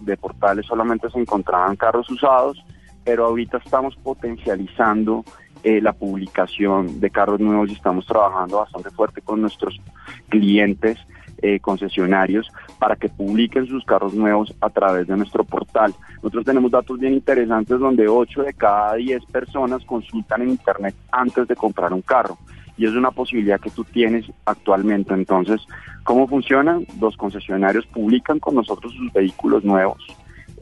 de, 0.00 0.16
portales 0.16 0.66
solamente 0.66 1.08
se 1.08 1.18
encontraban 1.18 1.76
carros 1.76 2.10
usados, 2.10 2.62
pero 3.04 3.26
ahorita 3.26 3.58
estamos 3.64 3.96
potencializando 3.96 5.24
eh, 5.62 5.80
la 5.80 5.92
publicación 5.92 7.00
de 7.00 7.10
carros 7.10 7.40
nuevos 7.40 7.70
y 7.70 7.74
estamos 7.74 8.06
trabajando 8.06 8.58
bastante 8.58 8.90
fuerte 8.90 9.22
con 9.22 9.40
nuestros 9.40 9.80
clientes 10.28 10.98
eh, 11.42 11.60
concesionarios 11.60 12.50
para 12.78 12.96
que 12.96 13.08
publiquen 13.08 13.66
sus 13.66 13.84
carros 13.84 14.14
nuevos 14.14 14.54
a 14.60 14.70
través 14.70 15.06
de 15.06 15.16
nuestro 15.16 15.44
portal. 15.44 15.94
Nosotros 16.16 16.44
tenemos 16.44 16.70
datos 16.70 16.98
bien 16.98 17.14
interesantes 17.14 17.78
donde 17.78 18.08
8 18.08 18.42
de 18.42 18.54
cada 18.54 18.94
10 18.94 19.24
personas 19.26 19.84
consultan 19.84 20.42
en 20.42 20.50
Internet 20.50 20.94
antes 21.10 21.46
de 21.48 21.56
comprar 21.56 21.92
un 21.92 22.02
carro 22.02 22.38
y 22.76 22.86
es 22.86 22.92
una 22.92 23.10
posibilidad 23.10 23.60
que 23.60 23.70
tú 23.70 23.84
tienes 23.84 24.24
actualmente. 24.46 25.12
Entonces, 25.12 25.60
¿cómo 26.04 26.28
funciona? 26.28 26.80
Los 27.00 27.16
concesionarios 27.16 27.86
publican 27.86 28.38
con 28.38 28.54
nosotros 28.54 28.94
sus 28.94 29.12
vehículos 29.12 29.64
nuevos, 29.64 29.98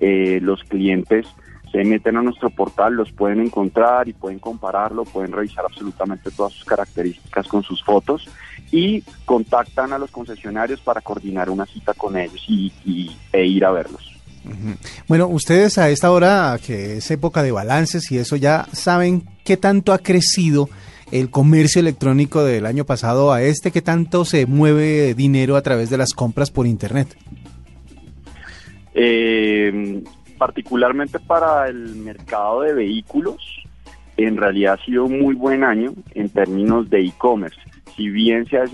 eh, 0.01 0.41
los 0.43 0.65
clientes 0.65 1.27
se 1.77 1.85
meten 1.85 2.17
a 2.17 2.23
nuestro 2.23 2.49
portal, 2.49 2.95
los 2.95 3.13
pueden 3.13 3.39
encontrar 3.39 4.09
y 4.09 4.15
pueden 4.15 4.39
compararlo, 4.39 5.05
pueden 5.05 5.31
revisar 5.31 5.67
absolutamente 5.67 6.31
todas 6.31 6.55
sus 6.55 6.65
características 6.65 7.47
con 7.49 7.63
sus 7.63 7.85
fotos 7.85 8.27
y 8.73 9.03
contactan 9.27 9.93
a 9.93 9.99
los 9.99 10.11
concesionarios 10.11 10.81
para 10.81 11.03
coordinar 11.03 11.51
una 11.51 11.67
cita 11.67 11.93
con 11.93 12.17
ellos 12.17 12.43
y, 12.49 12.73
e 13.31 13.45
ir 13.45 13.63
a 13.63 13.73
verlos. 13.73 14.11
Bueno, 15.07 15.27
ustedes 15.27 15.77
a 15.77 15.91
esta 15.91 16.11
hora, 16.13 16.59
que 16.65 16.97
es 16.97 17.11
época 17.11 17.43
de 17.43 17.53
balances 17.53 18.11
y 18.11 18.17
eso, 18.17 18.37
ya 18.37 18.67
saben 18.73 19.25
qué 19.45 19.59
tanto 19.59 19.93
ha 19.93 19.99
crecido 19.99 20.71
el 21.13 21.29
comercio 21.29 21.81
electrónico 21.81 22.43
del 22.43 22.65
año 22.65 22.87
pasado 22.87 23.35
a 23.35 23.43
este, 23.43 23.71
qué 23.71 23.83
tanto 23.83 24.25
se 24.25 24.47
mueve 24.47 25.13
dinero 25.13 25.57
a 25.57 25.63
través 25.63 25.91
de 25.91 25.99
las 25.99 26.15
compras 26.15 26.51
por 26.51 26.67
Internet. 26.67 27.15
Eh, 28.95 30.03
particularmente 30.37 31.19
para 31.19 31.69
el 31.69 31.97
mercado 31.97 32.63
de 32.63 32.75
vehículos, 32.75 33.37
en 34.17 34.37
realidad 34.37 34.79
ha 34.81 34.85
sido 34.85 35.05
un 35.05 35.21
muy 35.21 35.35
buen 35.35 35.65
año 35.65 35.93
en 36.15 36.29
términos 36.29 36.89
de 36.89 37.01
e-commerce. 37.01 37.61
Si 37.97 38.09
bien 38.09 38.47
se 38.47 38.59
ha 38.59 38.65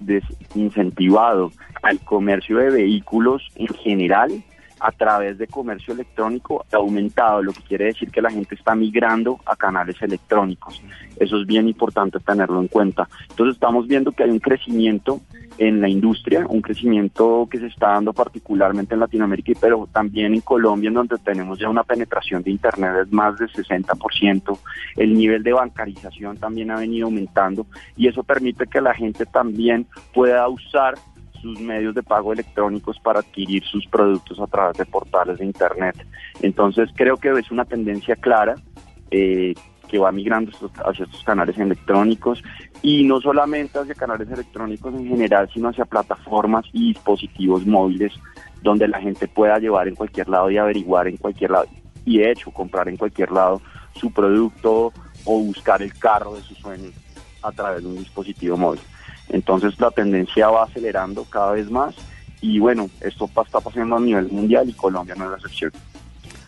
desincentivado 0.00 1.52
al 1.82 1.98
comercio 2.00 2.58
de 2.58 2.70
vehículos 2.70 3.42
en 3.56 3.68
general, 3.68 4.42
a 4.80 4.92
través 4.92 5.38
de 5.38 5.46
comercio 5.46 5.94
electrónico 5.94 6.64
ha 6.72 6.76
aumentado, 6.76 7.42
lo 7.42 7.52
que 7.52 7.62
quiere 7.62 7.84
decir 7.86 8.10
que 8.10 8.22
la 8.22 8.30
gente 8.30 8.54
está 8.54 8.74
migrando 8.74 9.38
a 9.46 9.54
canales 9.54 10.00
electrónicos. 10.00 10.82
Eso 11.18 11.40
es 11.40 11.46
bien 11.46 11.68
importante 11.68 12.18
tenerlo 12.18 12.60
en 12.60 12.68
cuenta. 12.68 13.08
Entonces 13.28 13.54
estamos 13.54 13.86
viendo 13.86 14.12
que 14.12 14.24
hay 14.24 14.30
un 14.30 14.38
crecimiento 14.38 15.20
en 15.58 15.80
la 15.80 15.88
industria, 15.88 16.46
un 16.48 16.62
crecimiento 16.62 17.46
que 17.50 17.58
se 17.58 17.66
está 17.66 17.88
dando 17.88 18.14
particularmente 18.14 18.94
en 18.94 19.00
Latinoamérica, 19.00 19.52
pero 19.60 19.86
también 19.92 20.32
en 20.32 20.40
Colombia, 20.40 20.88
en 20.88 20.94
donde 20.94 21.18
tenemos 21.18 21.58
ya 21.58 21.68
una 21.68 21.84
penetración 21.84 22.42
de 22.42 22.50
Internet 22.50 22.92
de 22.94 23.14
más 23.14 23.36
del 23.38 23.50
60%. 23.52 24.58
El 24.96 25.14
nivel 25.14 25.42
de 25.42 25.52
bancarización 25.52 26.38
también 26.38 26.70
ha 26.70 26.76
venido 26.76 27.06
aumentando 27.06 27.66
y 27.96 28.08
eso 28.08 28.22
permite 28.22 28.66
que 28.66 28.80
la 28.80 28.94
gente 28.94 29.26
también 29.26 29.86
pueda 30.14 30.48
usar 30.48 30.94
sus 31.40 31.60
medios 31.60 31.94
de 31.94 32.02
pago 32.02 32.32
electrónicos 32.32 32.98
para 33.00 33.20
adquirir 33.20 33.64
sus 33.64 33.86
productos 33.86 34.38
a 34.40 34.46
través 34.46 34.76
de 34.76 34.86
portales 34.86 35.38
de 35.38 35.46
Internet. 35.46 36.06
Entonces 36.42 36.90
creo 36.94 37.16
que 37.16 37.30
es 37.30 37.50
una 37.50 37.64
tendencia 37.64 38.16
clara 38.16 38.54
eh, 39.10 39.54
que 39.88 39.98
va 39.98 40.12
migrando 40.12 40.52
hacia 40.84 41.04
estos 41.04 41.24
canales 41.24 41.58
electrónicos 41.58 42.42
y 42.82 43.04
no 43.04 43.20
solamente 43.20 43.78
hacia 43.78 43.94
canales 43.94 44.30
electrónicos 44.30 44.94
en 44.94 45.08
general, 45.08 45.50
sino 45.52 45.68
hacia 45.68 45.84
plataformas 45.84 46.64
y 46.72 46.92
dispositivos 46.92 47.66
móviles 47.66 48.12
donde 48.62 48.86
la 48.86 49.00
gente 49.00 49.26
pueda 49.26 49.58
llevar 49.58 49.88
en 49.88 49.96
cualquier 49.96 50.28
lado 50.28 50.50
y 50.50 50.58
averiguar 50.58 51.08
en 51.08 51.16
cualquier 51.16 51.50
lado 51.50 51.66
y 52.04 52.18
de 52.18 52.30
hecho 52.30 52.50
comprar 52.50 52.88
en 52.88 52.96
cualquier 52.96 53.30
lado 53.32 53.60
su 53.94 54.12
producto 54.12 54.92
o 55.24 55.38
buscar 55.40 55.82
el 55.82 55.92
carro 55.98 56.34
de 56.34 56.42
sus 56.42 56.58
sueños 56.58 56.92
a 57.42 57.52
través 57.52 57.82
de 57.82 57.88
un 57.88 57.96
dispositivo 57.96 58.56
móvil. 58.56 58.80
Entonces 59.30 59.78
la 59.80 59.90
tendencia 59.90 60.48
va 60.48 60.64
acelerando 60.64 61.24
cada 61.24 61.52
vez 61.52 61.70
más 61.70 61.94
y 62.40 62.58
bueno, 62.58 62.88
esto 63.00 63.28
está 63.44 63.60
pasando 63.60 63.96
a 63.96 64.00
nivel 64.00 64.28
mundial 64.30 64.68
y 64.68 64.72
Colombia 64.72 65.14
no 65.16 65.24
es 65.24 65.30
la 65.30 65.36
excepción. 65.36 65.72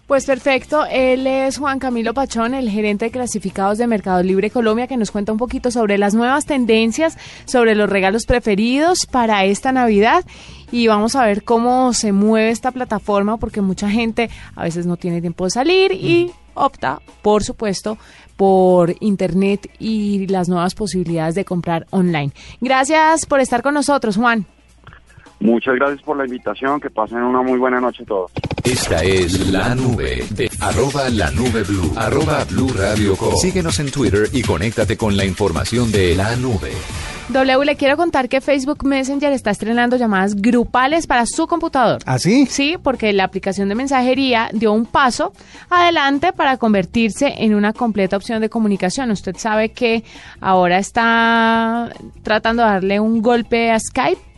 Pues 0.07 0.27
perfecto, 0.27 0.85
él 0.91 1.27
es 1.27 1.57
Juan 1.57 1.79
Camilo 1.79 2.13
Pachón, 2.13 2.53
el 2.55 2.69
gerente 2.69 3.07
de 3.07 3.11
clasificados 3.11 3.79
de 3.79 3.87
Mercado 3.87 4.23
Libre 4.23 4.51
Colombia, 4.51 4.87
que 4.87 4.97
nos 4.97 5.11
cuenta 5.11 5.33
un 5.33 5.39
poquito 5.39 5.71
sobre 5.71 5.97
las 5.97 6.13
nuevas 6.13 6.45
tendencias, 6.45 7.17
sobre 7.47 7.75
los 7.75 7.89
regalos 7.89 8.27
preferidos 8.27 9.07
para 9.11 9.45
esta 9.45 9.73
Navidad 9.73 10.25
y 10.71 10.87
vamos 10.87 11.17
a 11.17 11.25
ver 11.25 11.45
cómo 11.45 11.95
se 11.95 12.13
mueve 12.13 12.51
esta 12.51 12.73
plataforma 12.73 13.39
porque 13.39 13.63
mucha 13.63 13.89
gente 13.89 14.29
a 14.55 14.65
veces 14.65 14.87
no 14.87 14.97
tiene 14.97 15.21
tiempo 15.21 15.45
de 15.45 15.51
salir 15.51 15.93
y 15.93 16.31
opta, 16.55 17.01
por 17.23 17.45
supuesto, 17.45 17.97
por 18.43 18.97
Internet 18.99 19.71
y 19.79 20.27
las 20.27 20.49
nuevas 20.49 20.75
posibilidades 20.75 21.37
de 21.37 21.45
comprar 21.45 21.87
online. 21.91 22.33
Gracias 22.61 23.25
por 23.25 23.39
estar 23.39 23.63
con 23.63 23.73
nosotros, 23.73 24.17
Juan. 24.17 24.47
Muchas 25.43 25.75
gracias 25.75 26.01
por 26.03 26.17
la 26.17 26.25
invitación, 26.25 26.81
que 26.81 26.89
pasen 26.89 27.19
una 27.19 27.43
muy 27.43 27.59
buena 27.59 27.81
noche 27.81 28.05
todos. 28.05 28.31
Esta 28.63 29.03
es 29.03 29.51
la 29.51 29.75
nube 29.75 30.25
de 30.31 30.49
arroba 30.61 31.09
la 31.11 31.33
nube 31.33 31.65
blue, 31.65 31.93
arroba 31.97 32.45
blue 32.45 32.73
radio 32.73 33.17
Síguenos 33.41 33.81
en 33.81 33.91
Twitter 33.91 34.29
y 34.33 34.43
conéctate 34.43 34.97
con 34.97 35.17
la 35.17 35.25
información 35.25 35.91
de 35.91 36.15
la 36.15 36.37
nube. 36.37 36.71
W, 37.31 37.65
le 37.65 37.75
quiero 37.75 37.97
contar 37.97 38.29
que 38.29 38.41
Facebook 38.41 38.85
Messenger 38.85 39.33
está 39.33 39.51
estrenando 39.51 39.97
llamadas 39.97 40.37
grupales 40.37 41.09
para 41.09 41.27
su 41.27 41.49
computador. 41.49 42.03
¿Ah, 42.07 42.21
sí? 42.21 42.47
Sí, 42.47 42.77
porque 42.81 43.13
la 43.13 43.25
aplicación 43.25 43.69
de 43.69 43.75
mensajería 43.75 44.49
dio 44.53 44.73
un 44.73 44.87
paso 44.87 45.33
adelante 45.71 46.33
para 46.33 46.57
convertirse 46.57 47.35
en 47.39 47.57
una 47.57 47.73
completa 47.73 48.17
opción 48.17 48.41
de 48.41 48.49
comunicación. 48.49 49.11
Usted 49.11 49.37
sabe 49.37 49.71
que 49.71 50.05
ahora 50.41 50.79
está 50.79 51.91
tratando 52.23 52.63
de 52.63 52.69
darle 52.69 53.01
un 53.01 53.23
golpe 53.23 53.73
a 53.73 53.81
Skype 53.81 54.32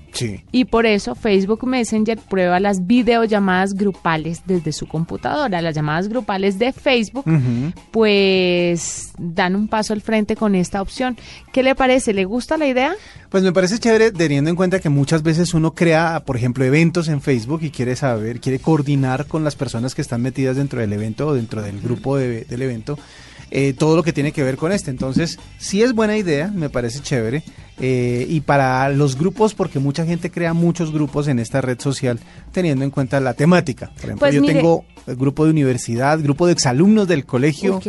y 0.52 0.64
por 0.64 0.86
eso 0.86 1.14
Facebook 1.14 1.66
Messenger 1.66 2.18
prueba 2.18 2.60
las 2.60 2.86
videollamadas 2.86 3.74
grupales 3.74 4.42
desde 4.46 4.72
su 4.72 4.86
computadora. 4.86 5.60
Las 5.60 5.74
llamadas 5.74 6.08
grupales 6.08 6.58
de 6.58 6.72
Facebook, 6.72 7.24
pues 7.90 9.12
dan 9.18 9.56
un 9.56 9.68
paso 9.68 9.92
al 9.92 10.00
frente 10.00 10.36
con 10.36 10.54
esta 10.54 10.80
opción. 10.82 11.16
¿Qué 11.52 11.62
le 11.62 11.74
parece? 11.74 12.12
¿Le 12.12 12.24
gusta 12.24 12.56
la 12.56 12.66
idea? 12.66 12.94
Pues 13.28 13.42
me 13.42 13.52
parece 13.52 13.78
chévere 13.78 14.12
teniendo 14.12 14.50
en 14.50 14.56
cuenta 14.56 14.80
que 14.80 14.88
muchas 14.88 15.22
veces 15.22 15.54
uno 15.54 15.74
crea, 15.74 16.22
por 16.24 16.36
ejemplo, 16.36 16.64
eventos 16.64 17.08
en 17.08 17.20
Facebook 17.20 17.60
y 17.62 17.70
quiere 17.70 17.96
saber, 17.96 18.40
quiere 18.40 18.60
coordinar 18.60 19.26
con 19.26 19.42
las 19.42 19.56
personas 19.56 19.94
que 19.94 20.02
están 20.02 20.22
metidas 20.22 20.56
dentro 20.56 20.80
del 20.80 20.92
evento 20.92 21.26
o 21.26 21.34
dentro 21.34 21.62
del 21.62 21.80
grupo 21.80 22.16
del 22.16 22.62
evento 22.62 22.98
eh, 23.50 23.72
todo 23.72 23.96
lo 23.96 24.02
que 24.02 24.12
tiene 24.12 24.32
que 24.32 24.42
ver 24.42 24.56
con 24.56 24.72
este. 24.72 24.90
Entonces, 24.90 25.38
sí 25.58 25.82
es 25.82 25.92
buena 25.92 26.16
idea, 26.16 26.48
me 26.48 26.70
parece 26.70 27.00
chévere. 27.00 27.42
Eh, 27.80 28.26
y 28.28 28.40
para 28.40 28.88
los 28.90 29.18
grupos, 29.18 29.54
porque 29.54 29.80
mucha 29.80 30.06
gente 30.06 30.30
crea 30.30 30.54
muchos 30.54 30.92
grupos 30.92 31.26
en 31.26 31.40
esta 31.40 31.60
red 31.60 31.80
social 31.80 32.20
teniendo 32.52 32.84
en 32.84 32.90
cuenta 32.90 33.18
la 33.18 33.34
temática. 33.34 33.90
Por 33.94 34.04
ejemplo, 34.04 34.18
pues 34.20 34.34
yo 34.34 34.42
tengo 34.42 34.84
el 35.06 35.16
grupo 35.16 35.44
de 35.44 35.50
universidad, 35.50 36.20
grupo 36.20 36.46
de 36.46 36.52
exalumnos 36.52 37.08
del 37.08 37.24
colegio, 37.26 37.80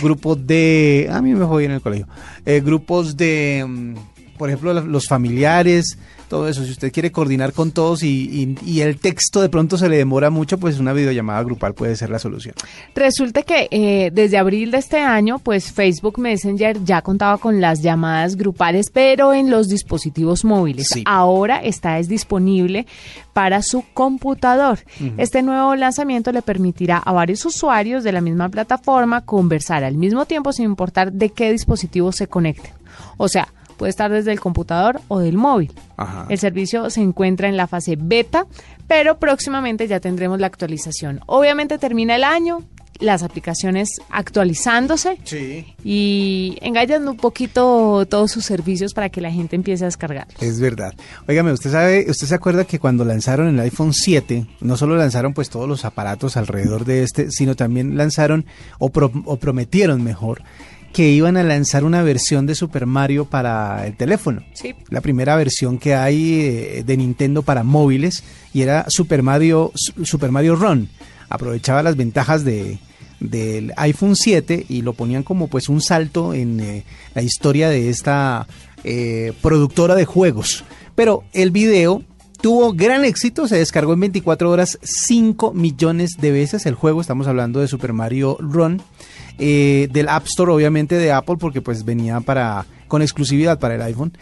grupo 0.00 0.36
de... 0.36 1.08
A 1.10 1.20
mí 1.20 1.34
me 1.34 1.46
fue 1.46 1.58
bien 1.60 1.72
en 1.72 1.76
el 1.76 1.82
colegio. 1.82 2.06
Eh, 2.46 2.60
grupos 2.64 3.16
de, 3.16 3.64
mm, 3.66 3.94
por 4.36 4.48
ejemplo, 4.48 4.72
los 4.72 5.06
familiares, 5.06 5.98
todo 6.28 6.48
eso. 6.48 6.64
Si 6.64 6.70
usted 6.72 6.92
quiere 6.92 7.12
coordinar 7.12 7.52
con 7.52 7.70
todos 7.70 8.02
y, 8.02 8.56
el 8.80 8.98
texto 8.98 9.40
de 9.40 9.48
pronto 9.48 9.78
se 9.78 9.88
le 9.88 9.96
demora 9.96 10.30
mucho, 10.30 10.58
pues 10.58 10.78
una 10.78 10.92
videollamada 10.92 11.42
grupal 11.42 11.74
puede 11.74 11.96
ser 11.96 12.10
la 12.10 12.18
solución. 12.18 12.54
Resulta 12.94 13.42
que 13.42 13.68
eh, 13.70 14.10
desde 14.12 14.38
abril 14.38 14.70
de 14.70 14.78
este 14.78 14.98
año, 14.98 15.38
pues 15.38 15.72
Facebook 15.72 16.18
Messenger 16.18 16.82
ya 16.84 17.02
contaba 17.02 17.38
con 17.38 17.60
las 17.60 17.82
llamadas 17.82 18.36
grupales, 18.36 18.86
pero 18.92 19.32
en 19.32 19.50
los 19.50 19.68
dispositivos 19.68 20.44
móviles. 20.44 20.88
Ahora 21.04 21.62
está 21.62 21.98
es 21.98 22.08
disponible 22.08 22.86
para 23.32 23.62
su 23.62 23.84
computador. 23.94 24.80
Este 25.16 25.42
nuevo 25.42 25.74
lanzamiento 25.74 26.32
le 26.32 26.42
permitirá 26.42 26.98
a 26.98 27.12
varios 27.12 27.44
usuarios 27.44 28.04
de 28.04 28.12
la 28.12 28.20
misma 28.20 28.48
plataforma 28.48 29.22
conversar 29.22 29.84
al 29.84 29.96
mismo 29.96 30.24
tiempo 30.26 30.52
sin 30.52 30.66
importar 30.66 31.12
de 31.12 31.30
qué 31.30 31.52
dispositivo 31.52 32.12
se 32.12 32.26
conecten. 32.26 32.72
O 33.16 33.28
sea, 33.28 33.48
Puede 33.76 33.90
estar 33.90 34.10
desde 34.10 34.32
el 34.32 34.40
computador 34.40 35.00
o 35.08 35.18
del 35.18 35.36
móvil. 35.36 35.72
El 36.28 36.38
servicio 36.38 36.90
se 36.90 37.00
encuentra 37.00 37.48
en 37.48 37.56
la 37.56 37.66
fase 37.66 37.96
beta, 37.98 38.46
pero 38.88 39.18
próximamente 39.18 39.86
ya 39.88 40.00
tendremos 40.00 40.40
la 40.40 40.46
actualización. 40.46 41.20
Obviamente 41.26 41.78
termina 41.78 42.16
el 42.16 42.24
año, 42.24 42.62
las 43.00 43.22
aplicaciones 43.22 43.88
actualizándose 44.10 45.18
y 45.84 46.56
engañando 46.60 47.10
un 47.10 47.16
poquito 47.16 48.06
todos 48.06 48.30
sus 48.30 48.44
servicios 48.44 48.94
para 48.94 49.08
que 49.08 49.20
la 49.20 49.30
gente 49.30 49.56
empiece 49.56 49.84
a 49.84 49.86
descargar. 49.86 50.28
Es 50.40 50.60
verdad. 50.60 50.94
Óigame, 51.28 51.52
usted 51.52 51.70
sabe, 51.72 52.06
usted 52.08 52.26
se 52.26 52.34
acuerda 52.34 52.64
que 52.64 52.78
cuando 52.78 53.04
lanzaron 53.04 53.48
el 53.48 53.60
iPhone 53.60 53.92
7, 53.92 54.46
no 54.60 54.76
solo 54.76 54.96
lanzaron 54.96 55.34
pues 55.34 55.50
todos 55.50 55.68
los 55.68 55.84
aparatos 55.84 56.36
alrededor 56.36 56.84
de 56.84 57.02
este, 57.02 57.30
sino 57.30 57.56
también 57.56 57.96
lanzaron 57.96 58.46
o, 58.78 58.86
o 58.86 59.36
prometieron 59.36 60.02
mejor 60.02 60.42
que 60.94 61.10
iban 61.10 61.36
a 61.36 61.42
lanzar 61.42 61.84
una 61.84 62.02
versión 62.02 62.46
de 62.46 62.54
Super 62.54 62.86
Mario 62.86 63.24
para 63.24 63.84
el 63.84 63.96
teléfono. 63.96 64.44
Sí. 64.54 64.74
La 64.90 65.00
primera 65.00 65.34
versión 65.34 65.78
que 65.78 65.94
hay 65.94 66.40
eh, 66.40 66.84
de 66.86 66.96
Nintendo 66.96 67.42
para 67.42 67.64
móviles 67.64 68.22
y 68.54 68.62
era 68.62 68.86
Super 68.88 69.24
Mario 69.24 69.72
Super 69.74 70.30
Mario 70.30 70.54
Run. 70.54 70.88
Aprovechaba 71.28 71.82
las 71.82 71.96
ventajas 71.96 72.44
de 72.44 72.78
del 73.18 73.72
iPhone 73.76 74.14
7 74.14 74.66
y 74.68 74.82
lo 74.82 74.92
ponían 74.92 75.24
como 75.24 75.48
pues 75.48 75.68
un 75.68 75.80
salto 75.80 76.32
en 76.32 76.60
eh, 76.60 76.84
la 77.14 77.22
historia 77.22 77.68
de 77.68 77.88
esta 77.88 78.46
eh, 78.84 79.32
productora 79.42 79.96
de 79.96 80.04
juegos. 80.04 80.64
Pero 80.94 81.24
el 81.32 81.50
video 81.50 82.02
tuvo 82.44 82.74
gran 82.74 83.06
éxito, 83.06 83.48
se 83.48 83.56
descargó 83.56 83.94
en 83.94 84.00
24 84.00 84.50
horas 84.50 84.78
5 84.82 85.54
millones 85.54 86.18
de 86.20 86.30
veces 86.30 86.66
el 86.66 86.74
juego, 86.74 87.00
estamos 87.00 87.26
hablando 87.26 87.58
de 87.58 87.68
Super 87.68 87.94
Mario 87.94 88.36
Run, 88.38 88.82
eh, 89.38 89.88
del 89.90 90.10
App 90.10 90.26
Store 90.26 90.52
obviamente 90.52 90.98
de 90.98 91.10
Apple 91.10 91.36
porque 91.40 91.62
pues 91.62 91.86
venía 91.86 92.20
para 92.20 92.66
con 92.86 93.00
exclusividad 93.00 93.58
para 93.58 93.76
el 93.76 93.80
iPhone. 93.80 94.12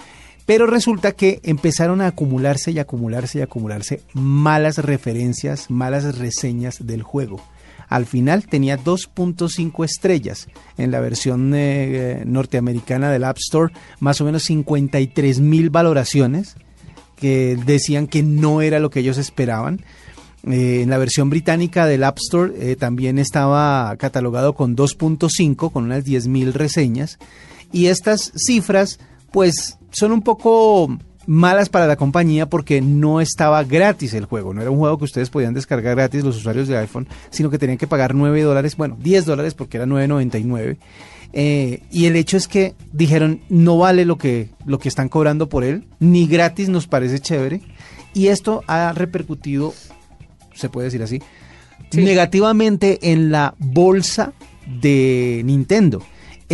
Pero 0.46 0.68
resulta 0.68 1.10
que 1.10 1.40
empezaron 1.42 2.00
a 2.00 2.06
acumularse 2.06 2.70
y 2.70 2.78
acumularse 2.78 3.40
y 3.40 3.42
acumularse 3.42 4.02
malas 4.12 4.78
referencias, 4.78 5.68
malas 5.68 6.16
reseñas 6.16 6.86
del 6.86 7.02
juego. 7.02 7.42
Al 7.88 8.06
final 8.06 8.46
tenía 8.46 8.78
2.5 8.78 9.84
estrellas 9.84 10.46
en 10.78 10.92
la 10.92 11.00
versión 11.00 11.54
eh, 11.56 12.22
norteamericana 12.24 13.10
del 13.10 13.24
App 13.24 13.38
Store, 13.38 13.74
más 13.98 14.20
o 14.20 14.24
menos 14.24 14.44
53 14.44 15.40
mil 15.40 15.70
valoraciones 15.70 16.54
que 17.16 17.58
decían 17.66 18.06
que 18.06 18.22
no 18.22 18.62
era 18.62 18.80
lo 18.80 18.90
que 18.90 19.00
ellos 19.00 19.18
esperaban. 19.18 19.80
Eh, 20.44 20.82
en 20.82 20.90
la 20.90 20.98
versión 20.98 21.30
británica 21.30 21.86
del 21.86 22.02
App 22.02 22.18
Store 22.18 22.52
eh, 22.58 22.74
también 22.74 23.18
estaba 23.18 23.94
catalogado 23.96 24.54
con 24.54 24.76
2.5, 24.76 25.70
con 25.70 25.84
unas 25.84 26.04
10.000 26.04 26.52
reseñas. 26.52 27.18
Y 27.70 27.86
estas 27.86 28.32
cifras, 28.36 28.98
pues, 29.30 29.78
son 29.90 30.12
un 30.12 30.22
poco 30.22 30.98
malas 31.26 31.68
para 31.68 31.86
la 31.86 31.96
compañía 31.96 32.48
porque 32.48 32.80
no 32.80 33.20
estaba 33.20 33.62
gratis 33.64 34.14
el 34.14 34.24
juego. 34.24 34.52
No 34.52 34.62
era 34.62 34.70
un 34.70 34.78
juego 34.78 34.98
que 34.98 35.04
ustedes 35.04 35.30
podían 35.30 35.54
descargar 35.54 35.94
gratis 35.94 36.24
los 36.24 36.36
usuarios 36.36 36.68
de 36.68 36.76
iPhone, 36.78 37.08
sino 37.30 37.50
que 37.50 37.58
tenían 37.58 37.78
que 37.78 37.86
pagar 37.86 38.14
9 38.14 38.42
dólares, 38.42 38.76
bueno, 38.76 38.96
10 39.00 39.26
dólares 39.26 39.54
porque 39.54 39.76
era 39.76 39.86
9.99. 39.86 40.76
Eh, 41.32 41.80
y 41.90 42.06
el 42.06 42.16
hecho 42.16 42.36
es 42.36 42.48
que 42.48 42.74
dijeron, 42.92 43.40
no 43.48 43.78
vale 43.78 44.04
lo 44.04 44.18
que, 44.18 44.50
lo 44.66 44.78
que 44.78 44.88
están 44.88 45.08
cobrando 45.08 45.48
por 45.48 45.64
él, 45.64 45.84
ni 45.98 46.26
gratis 46.26 46.68
nos 46.68 46.86
parece 46.86 47.20
chévere. 47.20 47.60
Y 48.14 48.28
esto 48.28 48.62
ha 48.66 48.92
repercutido, 48.92 49.72
se 50.54 50.68
puede 50.68 50.86
decir 50.86 51.02
así, 51.02 51.22
negativamente 51.94 53.10
en 53.10 53.30
la 53.30 53.54
bolsa 53.58 54.32
de 54.80 55.42
Nintendo 55.44 56.02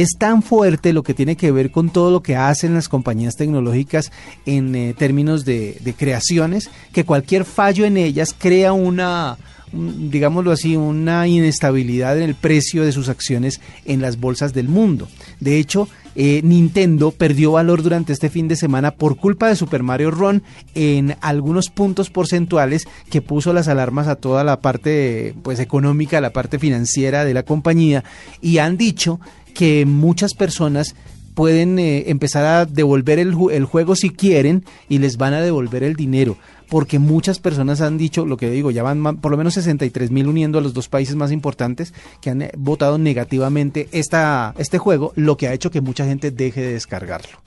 es 0.01 0.17
tan 0.17 0.43
fuerte 0.43 0.93
lo 0.93 1.03
que 1.03 1.13
tiene 1.13 1.37
que 1.37 1.51
ver 1.51 1.73
con 1.73 1.91
todo 1.91 2.13
lo 2.13 2.23
que 2.23 2.37
hacen 2.37 2.73
las 2.73 2.89
compañías 2.89 3.35
tecnológicas 3.35 4.13
en 4.47 4.77
eh, 4.77 4.95
términos 4.97 5.45
de, 5.45 5.77
de, 5.81 5.93
creaciones, 5.93 6.71
que 6.93 7.05
cualquier 7.05 7.45
fallo 7.45 7.85
en 7.85 7.97
ellas 7.97 8.33
crea 8.39 8.73
una, 8.73 9.37
un, 9.37 9.58
digámoslo 9.73 10.53
así, 10.53 10.77
una 10.77 11.27
inestabilidad 11.27 12.17
en 12.17 12.25
el 12.25 12.35
precio 12.35 12.85
de 12.85 12.93
sus 12.93 13.09
acciones 13.09 13.61
en 13.85 14.01
las 14.01 14.19
bolsas 14.19 14.55
del 14.55 14.69
mundo. 14.69 15.09
De 15.41 15.59
hecho, 15.59 15.89
eh, 16.15 16.41
Nintendo 16.43 17.13
perdió 17.13 17.53
valor 17.53 17.83
durante 17.83 18.13
este 18.13 18.29
fin 18.29 18.49
de 18.49 18.57
semana 18.57 18.91
por 18.91 19.17
culpa 19.17 19.49
de 19.49 19.57
Super 19.57 19.83
Mario 19.83 20.11
Run 20.11 20.43
en 20.75 21.17
algunos 21.21 21.71
puntos 21.71 22.11
porcentuales 22.11 22.89
que 23.09 23.23
puso 23.23 23.53
las 23.53 23.69
alarmas 23.69 24.09
a 24.09 24.17
toda 24.17 24.43
la 24.43 24.61
parte 24.61 25.35
pues 25.43 25.61
económica, 25.61 26.21
la 26.21 26.33
parte 26.33 26.59
financiera 26.59 27.25
de 27.25 27.35
la 27.35 27.45
compañía 27.45 28.03
y 28.41 28.59
han 28.59 28.77
dicho 28.77 29.21
que 29.55 29.87
muchas 29.87 30.35
personas 30.35 30.97
pueden 31.35 31.79
eh, 31.79 32.11
empezar 32.11 32.45
a 32.45 32.65
devolver 32.65 33.21
el, 33.21 33.33
el, 33.53 33.65
juego 33.65 33.95
si 33.95 34.11
quieren 34.11 34.65
y 34.89 34.99
les 34.99 35.19
van 35.19 35.35
a 35.35 35.41
devolver 35.41 35.85
el 35.85 35.95
dinero. 35.95 36.37
Porque 36.69 36.99
muchas 36.99 37.39
personas 37.39 37.81
han 37.81 37.99
dicho, 37.99 38.27
lo 38.27 38.37
que 38.37 38.51
digo, 38.51 38.71
ya 38.71 38.83
van 38.83 39.19
por 39.19 39.31
lo 39.31 39.39
menos 39.39 39.55
63 39.55 40.11
mil 40.11 40.29
uniendo 40.29 40.59
a 40.59 40.63
los 40.63 40.75
dos 40.75 40.89
países 40.89 41.17
más 41.17 41.33
importantes 41.33 41.95
que 42.21 42.31
han 42.31 42.43
eh, 42.43 42.53
votado 42.57 42.99
negativamente 42.99 43.89
esta, 43.93 44.55
este 44.59 44.79
juego, 44.79 45.13
lo 45.17 45.37
que 45.37 45.49
ha 45.49 45.55
hecho 45.55 45.71
que 45.71 45.81
mucha 45.81 46.05
gente 46.05 46.31
deje 46.31 46.61
de 46.61 46.73
descargarlo. 46.75 47.39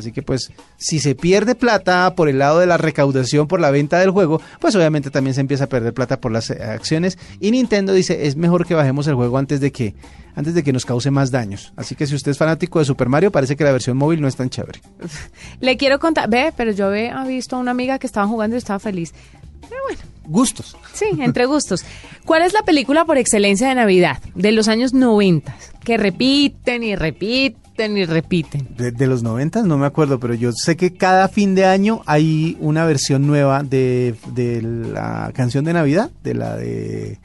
Así 0.00 0.12
que 0.12 0.22
pues 0.22 0.50
si 0.76 0.98
se 0.98 1.14
pierde 1.14 1.54
plata 1.54 2.14
por 2.14 2.28
el 2.28 2.38
lado 2.38 2.58
de 2.58 2.66
la 2.66 2.76
recaudación 2.76 3.46
por 3.46 3.60
la 3.60 3.70
venta 3.70 3.98
del 3.98 4.10
juego, 4.10 4.40
pues 4.60 4.74
obviamente 4.74 5.10
también 5.10 5.34
se 5.34 5.40
empieza 5.40 5.64
a 5.64 5.68
perder 5.68 5.94
plata 5.94 6.20
por 6.20 6.32
las 6.32 6.50
eh, 6.50 6.62
acciones 6.62 7.18
y 7.38 7.50
Nintendo 7.50 7.92
dice, 7.92 8.26
es 8.26 8.36
mejor 8.36 8.66
que 8.66 8.74
bajemos 8.74 9.06
el 9.06 9.14
juego 9.14 9.38
antes 9.38 9.60
de 9.60 9.70
que 9.72 9.94
antes 10.34 10.54
de 10.54 10.62
que 10.62 10.72
nos 10.72 10.86
cause 10.86 11.10
más 11.10 11.30
daños. 11.30 11.72
Así 11.76 11.94
que 11.94 12.06
si 12.06 12.14
usted 12.14 12.30
es 12.30 12.38
fanático 12.38 12.78
de 12.78 12.84
Super 12.84 13.08
Mario, 13.08 13.30
parece 13.30 13.56
que 13.56 13.64
la 13.64 13.72
versión 13.72 13.96
móvil 13.96 14.20
no 14.20 14.28
es 14.28 14.36
tan 14.36 14.48
chévere. 14.48 14.80
Le 15.60 15.76
quiero 15.76 15.98
contar, 15.98 16.30
ve, 16.30 16.52
pero 16.56 16.72
yo 16.72 16.92
he 16.94 17.12
visto 17.26 17.56
a 17.56 17.58
una 17.58 17.72
amiga 17.72 17.98
que 17.98 18.06
estaba 18.06 18.26
jugando 18.26 18.56
y 18.56 18.58
estaba 18.58 18.78
feliz. 18.78 19.12
Pero 19.60 19.76
bueno. 19.86 20.19
Gustos. 20.30 20.76
Sí, 20.92 21.06
entre 21.18 21.44
gustos. 21.46 21.84
¿Cuál 22.24 22.42
es 22.42 22.52
la 22.52 22.62
película 22.62 23.04
por 23.04 23.18
excelencia 23.18 23.68
de 23.68 23.74
Navidad 23.74 24.18
de 24.36 24.52
los 24.52 24.68
años 24.68 24.94
90? 24.94 25.54
Que 25.82 25.96
repiten 25.96 26.84
y 26.84 26.94
repiten 26.94 27.96
y 27.96 28.04
repiten. 28.04 28.68
De, 28.76 28.92
de, 28.92 29.06
los 29.06 29.22
90 29.22 29.62
no 29.62 29.76
me 29.78 29.86
acuerdo, 29.86 30.20
pero 30.20 30.34
yo 30.34 30.52
sé 30.52 30.76
que 30.76 30.92
cada 30.94 31.28
fin 31.28 31.54
de 31.54 31.64
año 31.64 32.02
hay 32.06 32.56
una 32.60 32.84
versión 32.84 33.26
nueva 33.26 33.62
de, 33.62 34.14
de 34.34 34.62
la 34.62 35.32
canción 35.34 35.64
de 35.64 35.72
Navidad, 35.72 36.10
de 36.22 36.34
la 36.34 36.56
de... 36.56 37.18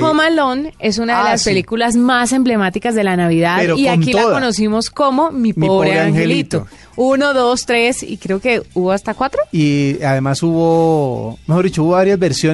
Home 0.00 0.22
Alone 0.22 0.74
es 0.78 0.98
una 0.98 1.14
de 1.14 1.20
ah, 1.20 1.30
las 1.30 1.42
sí. 1.42 1.50
películas 1.50 1.96
más 1.96 2.32
emblemáticas 2.32 2.94
de 2.94 3.04
la 3.04 3.16
Navidad 3.16 3.56
Pero 3.58 3.76
y 3.76 3.88
aquí 3.88 4.12
toda. 4.12 4.24
la 4.24 4.32
conocimos 4.32 4.90
como 4.90 5.30
Mi 5.30 5.52
pobre, 5.52 5.68
Pobre 5.68 6.00
angelito. 6.00 6.58
Angelito. 6.58 6.88
Uno, 6.96 7.32
dos, 7.32 7.64
tres 7.64 8.02
y 8.02 8.16
creo 8.16 8.40
que 8.40 8.62
hubo 8.74 8.92
hasta 8.92 9.14
cuatro. 9.14 9.40
Y 9.52 10.02
además 10.02 10.42
hubo, 10.42 11.38
mejor 11.46 11.64
dicho, 11.64 11.84
hubo 11.84 11.92
varias 11.92 12.18
versiones 12.18 12.47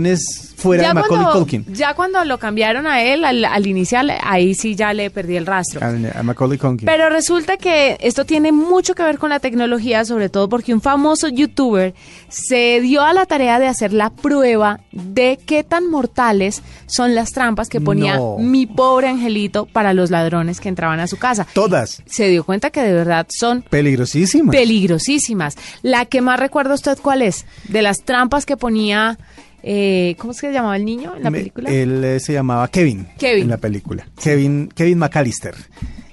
fuera 0.56 0.88
de 0.88 0.94
Macaulay 0.94 1.22
cuando, 1.24 1.38
Culkin. 1.38 1.64
ya 1.74 1.94
cuando 1.94 2.24
lo 2.24 2.38
cambiaron 2.38 2.86
a 2.86 3.02
él 3.02 3.24
al, 3.24 3.44
al 3.44 3.66
inicial, 3.66 4.10
ahí 4.22 4.54
sí 4.54 4.74
ya 4.74 4.92
le 4.94 5.10
perdí 5.10 5.36
el 5.36 5.46
rastro. 5.46 5.80
A, 5.84 6.18
a 6.18 6.22
Macaulay 6.22 6.58
Culkin. 6.58 6.86
Pero 6.86 7.08
resulta 7.10 7.56
que 7.56 7.96
esto 8.00 8.24
tiene 8.24 8.50
mucho 8.52 8.94
que 8.94 9.02
ver 9.02 9.18
con 9.18 9.30
la 9.30 9.40
tecnología, 9.40 10.04
sobre 10.04 10.28
todo 10.28 10.48
porque 10.48 10.72
un 10.72 10.80
famoso 10.80 11.28
youtuber 11.28 11.94
se 12.28 12.80
dio 12.80 13.02
a 13.02 13.12
la 13.12 13.26
tarea 13.26 13.58
de 13.58 13.66
hacer 13.66 13.92
la 13.92 14.10
prueba 14.10 14.80
de 14.92 15.38
qué 15.44 15.64
tan 15.64 15.90
mortales 15.90 16.62
son 16.86 17.14
las 17.14 17.32
trampas 17.32 17.68
que 17.68 17.80
ponía 17.80 18.16
No. 18.16 18.36
mi 18.38 18.66
pobre 18.66 19.08
angelito 19.08 19.66
para 19.66 19.92
los 19.94 20.10
ladrones 20.10 20.60
que 20.60 20.68
entraban 20.68 21.00
a 21.00 21.06
su 21.06 21.16
casa. 21.18 21.46
Todas 21.52 22.02
Se 22.06 22.28
dio 22.28 22.44
cuenta 22.44 22.70
que 22.70 22.80
de 22.82 22.92
verdad 22.92 23.26
son 23.30 23.62
peligrosísimas. 23.62 24.54
peligrosísimas. 24.54 25.56
La 25.82 26.06
que 26.06 26.20
más 26.20 26.38
recuerda 26.40 26.74
usted 26.74 26.98
cuál 27.00 27.22
es? 27.22 27.46
De 27.68 27.82
las 27.82 28.02
trampas 28.04 28.46
que 28.46 28.56
ponía, 28.56 29.18
eh, 29.64 30.14
¿cómo 30.18 30.32
es 30.32 30.40
que 30.40 30.48
se 30.48 30.52
llamaba 30.52 30.76
el 30.76 30.84
niño 30.84 31.14
en 31.16 31.22
la 31.22 31.30
Me- 31.30 31.38
película? 31.38 31.70
Él 31.70 32.04
eh, 32.04 32.20
se 32.20 32.32
llamaba 32.32 32.68
Kevin, 32.68 33.06
Kevin. 33.18 33.44
en 33.44 33.48
la 33.50 33.56
película. 33.56 34.06
Kevin, 34.22 34.68
Kevin 34.74 34.98
McAllister. 34.98 35.54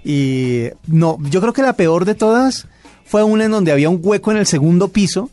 Y 0.03 0.67
no, 0.87 1.17
yo 1.29 1.41
creo 1.41 1.53
que 1.53 1.61
la 1.61 1.73
peor 1.73 2.05
de 2.05 2.15
todas 2.15 2.67
fue 3.05 3.23
una 3.23 3.45
en 3.45 3.51
donde 3.51 3.71
había 3.71 3.89
un 3.89 3.99
hueco 4.01 4.31
en 4.31 4.37
el 4.37 4.45
segundo 4.47 4.87
piso 4.87 5.29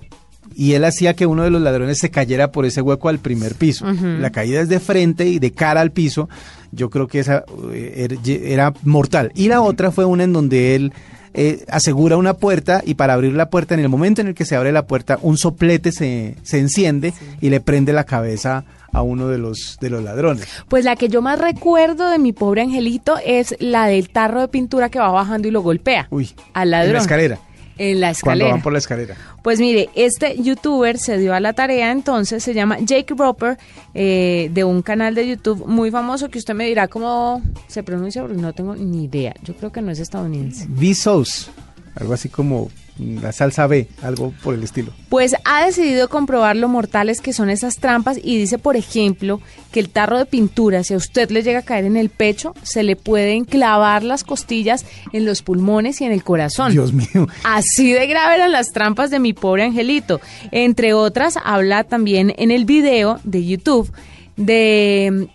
y 0.55 0.73
él 0.73 0.85
hacía 0.85 1.15
que 1.15 1.27
uno 1.27 1.45
de 1.45 1.51
los 1.51 1.63
ladrones 1.63 1.99
se 1.99 2.11
cayera 2.11 2.51
por 2.51 2.67
ese 2.67 2.83
hueco 2.83 3.09
al 3.09 3.19
primer 3.21 3.55
piso. 3.55 3.87
La 3.87 4.31
caída 4.31 4.61
es 4.61 4.69
de 4.69 4.81
frente 4.81 5.27
y 5.27 5.39
de 5.39 5.53
cara 5.53 5.81
al 5.81 5.93
piso. 5.93 6.29
Yo 6.73 6.91
creo 6.91 7.07
que 7.07 7.21
esa 7.21 7.45
eh, 7.73 8.09
er- 8.11 8.41
era 8.45 8.75
mortal. 8.83 9.31
Y 9.37 9.49
la 9.49 9.61
otra 9.63 9.91
fue 9.93 10.05
una 10.05 10.25
en 10.25 10.33
donde 10.33 10.75
él 10.75 10.93
eh, 11.40 11.64
asegura 11.68 12.16
una 12.16 12.35
puerta 12.35 12.83
y 12.85 12.94
para 12.94 13.14
abrir 13.14 13.33
la 13.33 13.48
puerta, 13.48 13.74
en 13.74 13.81
el 13.81 13.88
momento 13.88 14.20
en 14.20 14.27
el 14.27 14.35
que 14.35 14.44
se 14.44 14.57
abre 14.57 14.72
la 14.72 14.87
puerta, 14.87 15.20
un 15.22 15.38
soplete 15.38 15.92
se, 15.92 16.35
se 16.42 16.59
enciende 16.59 17.14
y 17.40 17.51
le 17.51 17.61
prende 17.61 17.92
la 17.92 18.03
cabeza 18.03 18.64
a 18.92 19.03
uno 19.03 19.29
de 19.29 19.38
los, 19.38 19.79
de 19.81 19.88
los 19.90 20.03
ladrones. 20.03 20.48
Pues 20.68 20.85
la 20.85 20.96
que 20.96 21.09
yo 21.09 21.22
más 21.22 21.38
recuerdo 21.38 22.11
de 22.11 22.18
mi 22.18 22.33
pobre 22.33 22.62
angelito 22.62 23.16
es 23.24 23.55
la 23.61 23.87
del 23.87 24.09
tarro 24.09 24.40
de 24.40 24.48
pintura 24.48 24.88
que 24.88 24.98
va 24.98 25.11
bajando 25.11 25.46
y 25.46 25.53
lo 25.53 25.61
golpea 25.61 26.09
Uy, 26.11 26.31
al 26.55 26.70
ladrón. 26.72 26.88
en 26.88 26.94
la 26.94 27.01
escalera. 27.01 27.38
En 27.79 28.01
la 28.01 28.09
Cuando 28.09 28.11
escalera. 28.11 28.51
van 28.51 28.62
por 28.62 28.73
la 28.73 28.79
escalera. 28.79 29.17
Pues 29.43 29.61
mire, 29.61 29.88
este 29.95 30.37
youtuber 30.43 30.99
se 30.99 31.17
dio 31.19 31.33
a 31.33 31.41
la 31.41 31.53
tarea 31.53 31.91
entonces, 31.93 32.43
se 32.43 32.53
llama 32.53 32.79
Jake 32.81 33.14
Roper, 33.17 33.57
eh, 33.95 34.51
de 34.53 34.64
un 34.64 34.83
canal 34.83 35.14
de 35.14 35.29
YouTube 35.29 35.64
muy 35.67 35.91
famoso 35.91 36.29
que 36.29 36.38
usted 36.38 36.55
me 36.55 36.67
dirá 36.67 36.88
cómo 36.88 37.41
se 37.69 37.83
pronuncia, 37.83 38.23
porque 38.23 38.37
no 38.41 38.53
tengo 38.53 38.75
ni 38.75 39.05
idea. 39.05 39.35
Yo 39.45 39.55
creo 39.55 39.71
que 39.73 39.81
no 39.81 39.91
es 39.93 39.99
estadounidense. 40.01 40.67
V-Sauce, 40.69 41.51
algo 41.95 42.12
así 42.14 42.29
como 42.29 42.69
la 42.99 43.33
salsa 43.33 43.67
B, 43.67 43.89
algo 44.03 44.33
por 44.43 44.55
el 44.55 44.63
estilo. 44.63 44.93
Pues 45.09 45.35
ha 45.45 45.65
decidido 45.65 46.09
comprobar 46.09 46.57
lo 46.57 46.69
mortales 46.69 47.21
que 47.21 47.33
son 47.33 47.51
esas 47.51 47.77
trampas 47.77 48.19
y 48.23 48.39
dice, 48.39 48.59
por 48.59 48.77
ejemplo, 48.77 49.41
que 49.73 49.81
el 49.81 49.89
tarro 49.89 50.19
de 50.19 50.27
pintura, 50.27 50.85
si 50.85 50.95
a 50.95 50.97
usted 50.97 51.31
le 51.31 51.43
llega 51.43 51.61
a 51.61 51.63
caer 51.63 51.85
en 51.85 51.97
el 51.97 52.11
pecho, 52.11 52.55
se 52.63 52.83
le 52.83 52.97
pueden 52.97 53.45
clavar 53.45 54.03
las 54.03 54.25
costillas 54.25 54.85
en 55.13 55.25
los 55.25 55.43
pulmones 55.43 56.01
y 56.01 56.05
en 56.05 56.13
el 56.13 56.25
corazón. 56.25 56.73
Dios 56.73 56.93
mío. 56.93 57.29
Así 57.45 57.93
de 57.93 58.07
grave 58.07 58.37
eran 58.37 58.53
las 58.53 58.73
trampas 58.73 59.11
de 59.11 59.19
mi 59.19 59.33
pobre 59.33 59.65
angelito. 59.65 60.21
Entre 60.51 60.95
otras, 60.95 61.39
habla 61.43 61.85
también 61.85 62.35
en 62.37 62.51
el 62.51 62.65
video 62.65 63.21
de 63.25 63.45
YouTube 63.45 63.93
de 64.37 65.29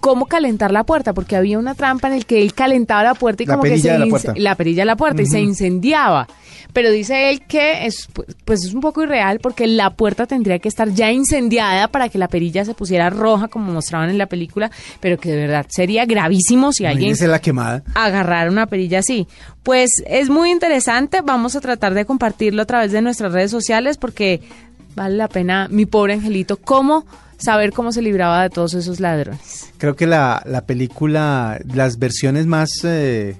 cómo 0.00 0.26
calentar 0.26 0.72
la 0.72 0.84
puerta, 0.84 1.12
porque 1.12 1.36
había 1.36 1.58
una 1.58 1.74
trampa 1.74 2.08
en 2.08 2.14
el 2.14 2.26
que 2.26 2.42
él 2.42 2.54
calentaba 2.54 3.02
la 3.04 3.14
puerta 3.14 3.42
y 3.42 3.46
La 3.46 3.54
como 3.54 3.64
que 3.64 3.78
se 3.78 3.92
de 3.92 3.98
la 3.98 4.06
ince- 4.06 4.10
puerta. 4.10 4.32
la 4.36 4.54
perilla 4.54 4.82
de 4.82 4.86
la 4.86 4.96
puerta 4.96 5.22
y 5.22 5.26
se 5.26 5.40
incendiaba. 5.40 6.26
Pero 6.72 6.90
dice 6.90 7.30
él 7.30 7.42
que 7.46 7.84
es 7.86 8.08
pu- 8.12 8.24
pues 8.44 8.64
es 8.64 8.72
un 8.74 8.80
poco 8.80 9.02
irreal 9.02 9.40
porque 9.40 9.66
la 9.66 9.90
puerta 9.90 10.26
tendría 10.26 10.58
que 10.60 10.68
estar 10.68 10.88
ya 10.90 11.10
incendiada 11.10 11.88
para 11.88 12.08
que 12.08 12.16
la 12.18 12.28
perilla 12.28 12.64
se 12.64 12.74
pusiera 12.74 13.10
roja 13.10 13.48
como 13.48 13.72
mostraban 13.72 14.08
en 14.08 14.18
la 14.18 14.26
película, 14.26 14.70
pero 15.00 15.18
que 15.18 15.30
de 15.30 15.36
verdad 15.36 15.66
sería 15.68 16.06
gravísimo 16.06 16.72
si 16.72 16.84
alguien 16.86 17.08
Imagínese 17.08 17.26
la 17.28 17.40
quemada. 17.40 17.82
agarrar 17.94 18.48
una 18.50 18.66
perilla 18.66 19.00
así. 19.00 19.26
Pues 19.64 19.90
es 20.06 20.30
muy 20.30 20.50
interesante, 20.50 21.20
vamos 21.22 21.56
a 21.56 21.60
tratar 21.60 21.92
de 21.94 22.04
compartirlo 22.04 22.62
a 22.62 22.66
través 22.66 22.92
de 22.92 23.02
nuestras 23.02 23.32
redes 23.32 23.50
sociales 23.50 23.96
porque 23.98 24.40
vale 24.94 25.16
la 25.16 25.28
pena, 25.28 25.66
mi 25.70 25.86
pobre 25.86 26.14
angelito, 26.14 26.56
cómo 26.56 27.04
saber 27.40 27.72
cómo 27.72 27.90
se 27.92 28.02
libraba 28.02 28.42
de 28.42 28.50
todos 28.50 28.74
esos 28.74 29.00
ladrones. 29.00 29.70
Creo 29.78 29.96
que 29.96 30.06
la, 30.06 30.42
la 30.46 30.66
película, 30.66 31.60
las 31.72 31.98
versiones 31.98 32.46
más... 32.46 32.70
eh, 32.84 33.36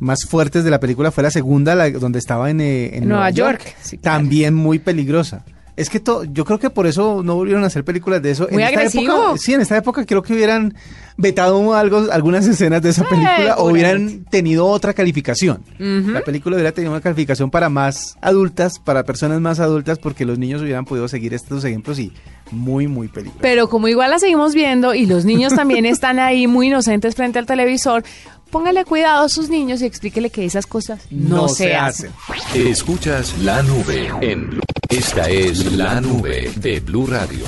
más 0.00 0.24
fuertes 0.24 0.64
de 0.64 0.70
la 0.70 0.80
película 0.80 1.12
fue 1.12 1.22
la 1.22 1.30
segunda, 1.30 1.74
la, 1.76 1.88
donde 1.88 2.18
estaba 2.18 2.50
en, 2.50 2.60
eh, 2.60 2.96
en 2.98 3.08
Nueva 3.08 3.30
York, 3.30 3.62
sí, 3.80 3.96
claro. 3.96 4.18
También 4.18 4.52
muy 4.52 4.80
peligrosa. 4.80 5.44
Es 5.76 5.88
que 5.88 5.98
to- 5.98 6.24
yo 6.24 6.44
creo 6.44 6.58
que 6.58 6.68
por 6.68 6.86
eso 6.86 7.22
no 7.24 7.36
volvieron 7.36 7.62
a 7.64 7.68
hacer 7.68 7.84
películas 7.84 8.20
de 8.20 8.32
eso. 8.32 8.46
Muy 8.50 8.62
en 8.62 8.68
esta 8.68 8.80
agresivo. 8.80 9.04
época, 9.14 9.38
sí, 9.38 9.54
en 9.54 9.60
esta 9.60 9.76
época 9.76 10.04
creo 10.04 10.22
que 10.22 10.32
hubieran 10.34 10.74
vetado 11.16 11.74
algo, 11.74 12.06
algunas 12.12 12.46
escenas 12.46 12.82
de 12.82 12.90
esa 12.90 13.04
película 13.04 13.54
o 13.58 13.70
hubieran 13.70 14.24
tenido 14.24 14.66
otra 14.66 14.92
calificación. 14.92 15.62
La 15.78 16.20
película 16.22 16.56
hubiera 16.56 16.72
tenido 16.72 16.92
una 16.92 17.00
calificación 17.00 17.50
para 17.50 17.68
más 17.68 18.16
adultas, 18.20 18.78
para 18.80 19.04
personas 19.04 19.40
más 19.40 19.58
adultas, 19.58 19.98
porque 19.98 20.24
los 20.24 20.38
niños 20.38 20.60
hubieran 20.60 20.84
podido 20.84 21.08
seguir 21.08 21.34
estos 21.34 21.64
ejemplos 21.64 21.98
y 21.98 22.12
muy, 22.54 22.88
muy 22.88 23.08
peligrosos. 23.08 23.42
Pero 23.42 23.68
como 23.68 23.88
igual 23.88 24.10
la 24.10 24.18
seguimos 24.18 24.54
viendo 24.54 24.94
y 24.94 25.06
los 25.06 25.24
niños 25.24 25.54
también 25.54 25.86
están 25.86 26.18
ahí 26.18 26.46
muy 26.46 26.68
inocentes 26.68 27.14
frente 27.14 27.38
al 27.38 27.46
televisor, 27.46 28.04
póngale 28.50 28.84
cuidado 28.84 29.24
a 29.24 29.28
sus 29.28 29.48
niños 29.48 29.82
y 29.82 29.86
explíquele 29.86 30.30
que 30.30 30.44
esas 30.44 30.66
cosas 30.66 31.02
no, 31.10 31.48
se, 31.48 31.74
hacen. 31.74 32.12
Escuchas 32.54 33.38
la 33.38 33.62
nube 33.62 34.10
en 34.20 34.50
Blue. 34.50 34.60
Esta 34.88 35.28
es 35.28 35.72
la 35.72 36.00
nube 36.00 36.50
de 36.56 36.78
Blue 36.80 37.06
Radio. 37.06 37.44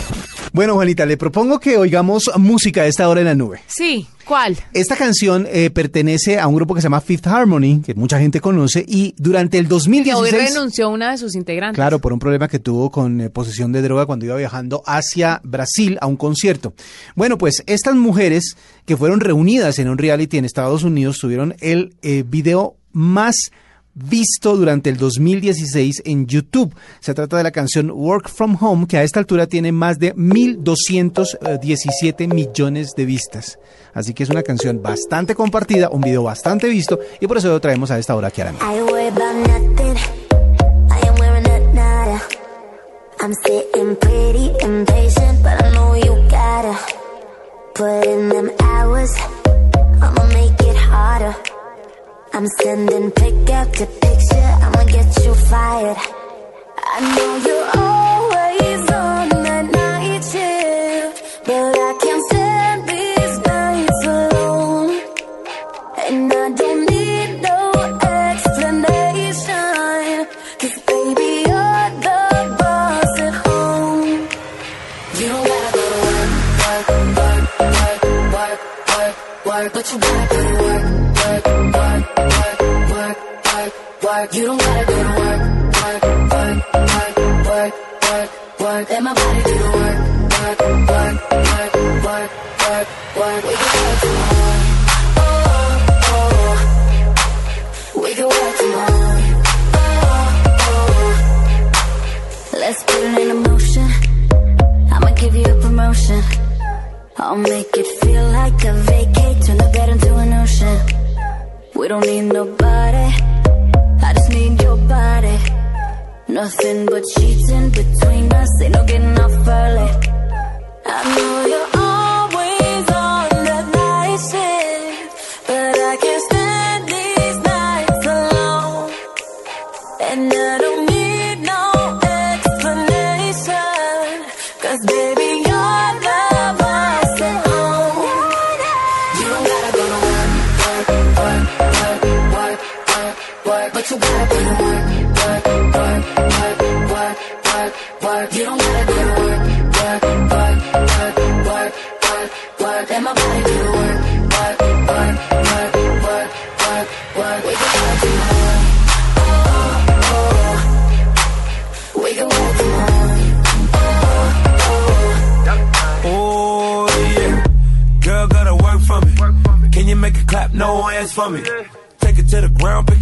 Bueno, 0.52 0.74
Juanita, 0.74 1.04
le 1.04 1.16
propongo 1.16 1.60
que 1.60 1.76
oigamos 1.76 2.30
música 2.38 2.82
a 2.82 2.86
esta 2.86 3.08
hora 3.08 3.20
en 3.20 3.26
la 3.26 3.34
nube. 3.34 3.60
Sí, 3.66 4.06
¿cuál? 4.24 4.56
Esta 4.72 4.96
canción 4.96 5.46
eh, 5.50 5.68
pertenece 5.70 6.40
a 6.40 6.46
un 6.46 6.56
grupo 6.56 6.74
que 6.74 6.80
se 6.80 6.86
llama 6.86 7.02
Fifth 7.02 7.26
Harmony, 7.26 7.82
que 7.84 7.94
mucha 7.94 8.18
gente 8.18 8.40
conoce, 8.40 8.82
y 8.88 9.14
durante 9.18 9.58
el 9.58 9.68
Que 9.68 9.74
hoy 9.74 9.78
2016... 9.78 10.54
renunció 10.54 10.88
una 10.88 11.10
de 11.10 11.18
sus 11.18 11.34
integrantes. 11.34 11.76
Claro, 11.76 11.98
por 11.98 12.14
un 12.14 12.18
problema 12.18 12.48
que 12.48 12.58
tuvo 12.58 12.90
con 12.90 13.20
eh, 13.20 13.28
posesión 13.28 13.70
de 13.70 13.82
droga 13.82 14.06
cuando 14.06 14.24
iba 14.24 14.34
viajando 14.36 14.82
hacia 14.86 15.40
Brasil 15.44 15.98
a 16.00 16.06
un 16.06 16.16
concierto. 16.16 16.72
Bueno, 17.14 17.36
pues 17.36 17.62
estas 17.66 17.94
mujeres 17.94 18.56
que 18.86 18.96
fueron 18.96 19.20
reunidas 19.20 19.78
en 19.78 19.88
un 19.90 19.98
reality 19.98 20.38
en 20.38 20.46
Estados 20.46 20.84
Unidos 20.84 20.85
tuvieron 21.18 21.54
el 21.60 21.94
eh, 22.02 22.24
video 22.26 22.76
más 22.92 23.50
visto 23.96 24.56
durante 24.56 24.90
el 24.90 24.98
2016 24.98 26.02
en 26.04 26.26
YouTube. 26.26 26.76
Se 27.00 27.14
trata 27.14 27.38
de 27.38 27.42
la 27.42 27.50
canción 27.50 27.90
Work 27.90 28.28
From 28.28 28.56
Home, 28.60 28.86
que 28.86 28.98
a 28.98 29.02
esta 29.02 29.18
altura 29.20 29.46
tiene 29.46 29.72
más 29.72 29.98
de 29.98 30.14
1.217 30.14 32.32
millones 32.32 32.92
de 32.94 33.06
vistas. 33.06 33.58
Así 33.94 34.12
que 34.12 34.22
es 34.22 34.30
una 34.30 34.42
canción 34.42 34.82
bastante 34.82 35.34
compartida, 35.34 35.88
un 35.88 36.02
video 36.02 36.22
bastante 36.22 36.68
visto, 36.68 37.00
y 37.20 37.26
por 37.26 37.38
eso 37.38 37.48
lo 37.48 37.58
traemos 37.60 37.90
a 37.90 37.98
esta 37.98 38.14
hora 38.14 38.28
a 38.28 38.30
la 49.00 49.35
I'm 52.36 52.46
sending 52.60 53.10
pick 53.12 53.48
up 53.48 53.66
after 53.66 53.86
picture. 53.86 54.50
I'ma 54.64 54.84
get 54.84 55.24
you 55.24 55.34
fired. 55.48 55.96
I 56.76 57.00
know 57.16 57.32
you're 57.46 57.68
always 57.80 58.80
on 58.92 59.28
that 59.46 59.64
night 59.72 60.22
shift, 60.22 61.14
but 61.46 61.78
I 61.88 61.92
can't 62.02 62.22
stand 62.28 62.80
these 62.92 63.36
nights 63.40 64.00
alone. 64.04 65.00
And 66.08 66.30
I 66.30 66.50
don't 66.60 66.82
need 66.92 67.30
no 67.40 67.60
explanation. 68.28 69.56
Cause 70.60 70.76
baby, 70.90 71.30
you're 71.48 71.88
the 72.04 72.20
boss 72.60 73.12
at 73.26 73.34
home. 73.46 74.28
You 75.16 75.26
don't 75.32 75.46
gotta 75.48 75.70
go 75.72 75.82
to 75.88 76.00
work, 76.04 76.30
work, 76.68 76.86
work, 77.16 77.44
work, 77.60 78.04
work, 78.36 78.60
work, 78.92 79.16
work. 79.46 79.68
But 79.72 79.84
you 79.90 79.98
gotta 80.00 80.35
work. 84.26 84.34
You 84.34 84.46
don't 84.46 84.65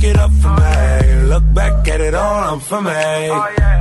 it 0.04 0.16
up 0.16 0.32
for 0.42 0.54
me. 0.62 1.28
Look 1.32 1.44
back 1.54 1.88
at 1.88 2.00
it 2.00 2.14
all, 2.14 2.42
I'm 2.50 2.60
for 2.60 2.80
me. 2.80 3.04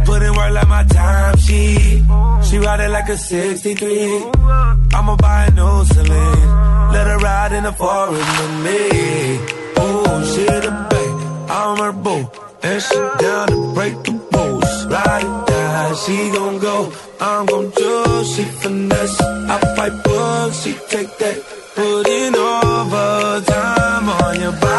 Put 0.05 0.21
in 0.21 0.33
work 0.33 0.51
like 0.57 0.67
my 0.67 0.83
time, 0.83 1.37
she 1.37 2.03
she 2.47 2.57
ride 2.59 2.81
it 2.81 2.89
like 2.89 3.09
a 3.09 3.17
63. 3.17 4.25
I'ma 4.97 5.15
buy 5.15 5.45
a 5.45 5.51
new 5.51 5.85
Celine. 5.85 6.49
Let 6.93 7.07
her 7.07 7.17
ride 7.17 7.53
in 7.53 7.63
the 7.63 7.73
forest 7.73 8.31
with 8.39 8.55
me. 8.65 8.79
Oh, 9.77 10.13
she 10.31 10.43
the 10.65 10.71
babe, 10.91 11.17
I'm 11.49 11.77
her 11.83 11.91
boo. 11.91 12.29
And 12.63 12.81
she 12.81 12.95
down 13.23 13.47
to 13.47 13.73
break 13.73 13.95
the 14.03 14.13
rules. 14.33 14.85
Ride 14.85 15.23
it 15.27 15.47
down, 15.47 15.95
she 16.03 16.17
gon' 16.31 16.59
go. 16.59 16.93
I'm 17.19 17.45
gon' 17.45 17.71
choose, 17.71 18.35
she 18.35 18.43
finesse. 18.43 19.19
I 19.21 19.57
fight 19.75 20.03
bugs, 20.03 20.63
she 20.63 20.71
take 20.89 21.11
that. 21.17 21.37
Put 21.75 22.07
in 22.07 22.35
overtime 22.35 24.09
on 24.09 24.39
your 24.39 24.51
body. 24.51 24.72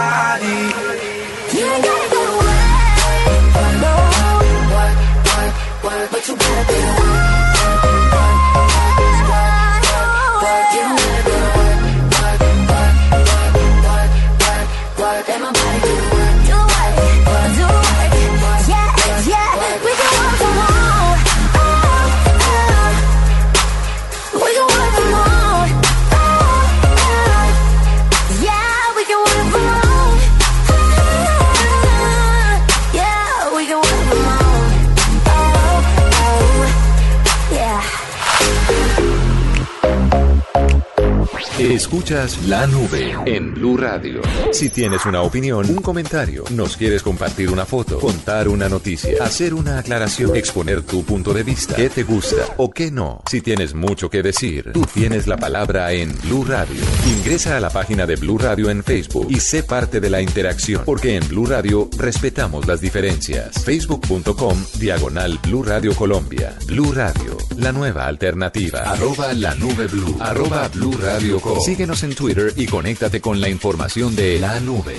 Escuchas 41.95 42.49
la 42.49 42.67
nube 42.67 43.15
en 43.25 43.55
Blue 43.55 43.77
Radio. 43.77 44.21
Si 44.51 44.69
tienes 44.69 45.07
una 45.07 45.23
opinión, 45.23 45.71
un 45.71 45.77
comentario, 45.77 46.43
nos 46.51 46.77
quieres 46.77 47.05
compartir 47.05 47.51
una 47.51 47.65
foto, 47.65 48.01
contar 48.01 48.49
una 48.49 48.69
noticia, 48.69 49.23
hacer 49.23 49.55
una 49.55 49.79
aclaración, 49.79 50.35
exponer 50.35 50.83
tu 50.83 51.05
punto 51.05 51.33
de 51.33 51.45
vista, 51.45 51.77
qué 51.77 51.89
te 51.89 52.03
gusta 52.03 52.55
o 52.57 52.69
qué 52.69 52.91
no. 52.91 53.23
Si 53.31 53.41
tienes 53.43 53.75
mucho 53.75 54.11
que 54.11 54.25
decir, 54.25 54.73
tú 54.73 54.85
tienes 54.93 55.29
la 55.29 55.37
palabra 55.37 55.93
en 55.93 56.13
Blue 56.23 56.45
Radio. 56.45 56.81
Ingresa 57.17 57.59
a 57.59 57.61
la 57.61 57.71
página 57.71 58.07
de 58.07 58.17
Blue 58.17 58.39
Radio 58.39 58.71
en 58.71 58.83
Facebook 58.83 59.29
y 59.31 59.39
sé 59.39 59.63
parte 59.63 60.01
de 60.01 60.11
la 60.11 60.21
interacción, 60.21 60.83
porque 60.85 61.15
en 61.15 61.29
Blue 61.29 61.47
Radio 61.47 61.89
respetamos 61.97 62.67
las 62.67 62.81
diferencias. 62.81 63.63
Facebook.com 63.65 64.65
diagonal 64.81 65.39
Blue 65.45 65.63
Radio 65.63 65.95
Colombia. 65.95 66.59
Blue 66.67 66.93
Radio, 66.93 67.39
la 67.57 67.71
nueva 67.71 68.09
alternativa. 68.09 68.81
Arroba 68.81 69.33
la 69.33 69.55
nube 69.55 69.87
blue. 69.87 70.17
Arroba 70.19 70.67
Blue 70.75 70.99
Radio 71.01 71.39
Co. 71.39 71.61
Síguenos 71.85 72.03
en 72.03 72.15
Twitter 72.15 72.55
y 72.57 72.65
conéctate 72.65 73.21
con 73.21 73.43
la 73.43 73.51
información 73.51 74.17
de 74.17 74.39
la 74.39 74.59
nube. 74.59 74.97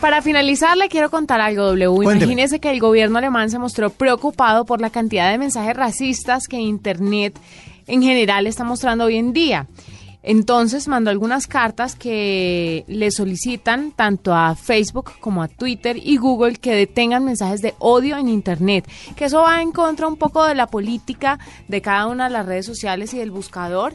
Para 0.00 0.22
finalizar, 0.22 0.76
le 0.76 0.88
quiero 0.88 1.08
contar 1.08 1.40
algo, 1.40 1.66
W. 1.66 1.86
Cuénteme. 1.88 2.24
Imagínese 2.24 2.58
que 2.58 2.72
el 2.72 2.80
gobierno 2.80 3.18
alemán 3.18 3.48
se 3.48 3.60
mostró 3.60 3.90
preocupado 3.90 4.64
por 4.64 4.80
la 4.80 4.90
cantidad 4.90 5.30
de 5.30 5.38
mensajes 5.38 5.76
racistas 5.76 6.48
que 6.48 6.56
Internet 6.56 7.38
en 7.86 8.02
general 8.02 8.48
está 8.48 8.64
mostrando 8.64 9.04
hoy 9.04 9.18
en 9.18 9.32
día. 9.32 9.68
Entonces 10.24 10.88
mandó 10.88 11.10
algunas 11.10 11.46
cartas 11.46 11.94
que 11.94 12.84
le 12.88 13.12
solicitan 13.12 13.92
tanto 13.92 14.34
a 14.34 14.56
Facebook 14.56 15.12
como 15.20 15.44
a 15.44 15.46
Twitter 15.46 15.96
y 15.96 16.16
Google 16.16 16.56
que 16.56 16.74
detengan 16.74 17.24
mensajes 17.24 17.62
de 17.62 17.74
odio 17.78 18.18
en 18.18 18.28
Internet, 18.28 18.90
que 19.14 19.26
eso 19.26 19.42
va 19.42 19.62
en 19.62 19.70
contra 19.70 20.08
un 20.08 20.16
poco 20.16 20.44
de 20.44 20.56
la 20.56 20.66
política 20.66 21.38
de 21.68 21.80
cada 21.80 22.08
una 22.08 22.24
de 22.24 22.30
las 22.30 22.44
redes 22.44 22.66
sociales 22.66 23.14
y 23.14 23.18
del 23.18 23.30
buscador, 23.30 23.94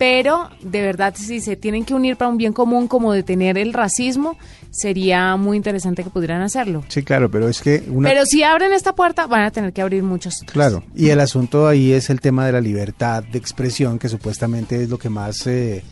pero 0.00 0.48
de 0.62 0.80
verdad 0.80 1.14
si 1.14 1.42
se 1.42 1.56
tienen 1.56 1.84
que 1.84 1.92
unir 1.92 2.16
para 2.16 2.30
un 2.30 2.38
bien 2.38 2.54
común 2.54 2.88
como 2.88 3.12
detener 3.12 3.58
el 3.58 3.74
racismo, 3.74 4.38
sería 4.70 5.36
muy 5.36 5.58
interesante 5.58 6.02
que 6.02 6.08
pudieran 6.08 6.40
hacerlo. 6.40 6.82
Sí, 6.88 7.02
claro, 7.02 7.30
pero 7.30 7.50
es 7.50 7.60
que 7.60 7.84
una... 7.86 8.08
Pero 8.08 8.24
si 8.24 8.42
abren 8.42 8.72
esta 8.72 8.94
puerta, 8.94 9.26
van 9.26 9.42
a 9.42 9.50
tener 9.50 9.74
que 9.74 9.82
abrir 9.82 10.02
muchos. 10.02 10.36
otros. 10.38 10.52
Claro, 10.54 10.82
y 10.96 11.10
el 11.10 11.20
asunto 11.20 11.68
ahí 11.68 11.92
es 11.92 12.08
el 12.08 12.22
tema 12.22 12.46
de 12.46 12.52
la 12.52 12.62
libertad 12.62 13.22
de 13.22 13.36
expresión, 13.36 13.98
que 13.98 14.08
supuestamente 14.08 14.82
es 14.82 14.88
lo 14.88 14.96
que 14.96 15.10
más 15.10 15.46
eh, 15.46 15.82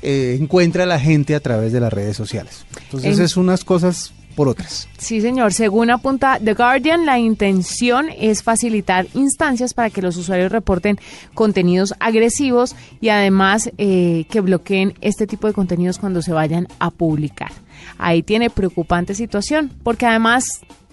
eh, 0.00 0.38
encuentra 0.40 0.86
la 0.86 0.98
gente 0.98 1.34
a 1.34 1.40
través 1.40 1.70
de 1.70 1.80
las 1.80 1.92
redes 1.92 2.16
sociales. 2.16 2.64
Entonces 2.84 3.18
En- 3.18 3.24
es 3.26 3.36
unas 3.36 3.64
cosas 3.64 4.14
por 4.38 4.46
otras. 4.46 4.88
Sí, 4.98 5.20
señor. 5.20 5.52
Según 5.52 5.90
apunta 5.90 6.38
The 6.38 6.54
Guardian, 6.54 7.06
la 7.06 7.18
intención 7.18 8.06
es 8.16 8.44
facilitar 8.44 9.08
instancias 9.14 9.74
para 9.74 9.90
que 9.90 10.00
los 10.00 10.16
usuarios 10.16 10.52
reporten 10.52 10.96
contenidos 11.34 11.92
agresivos 11.98 12.76
y 13.00 13.08
además 13.08 13.68
eh, 13.78 14.26
que 14.30 14.40
bloqueen 14.40 14.94
este 15.00 15.26
tipo 15.26 15.48
de 15.48 15.54
contenidos 15.54 15.98
cuando 15.98 16.22
se 16.22 16.32
vayan 16.32 16.68
a 16.78 16.92
publicar. 16.92 17.50
Ahí 17.98 18.22
tiene 18.22 18.48
preocupante 18.48 19.16
situación, 19.16 19.72
porque 19.82 20.06
además 20.06 20.44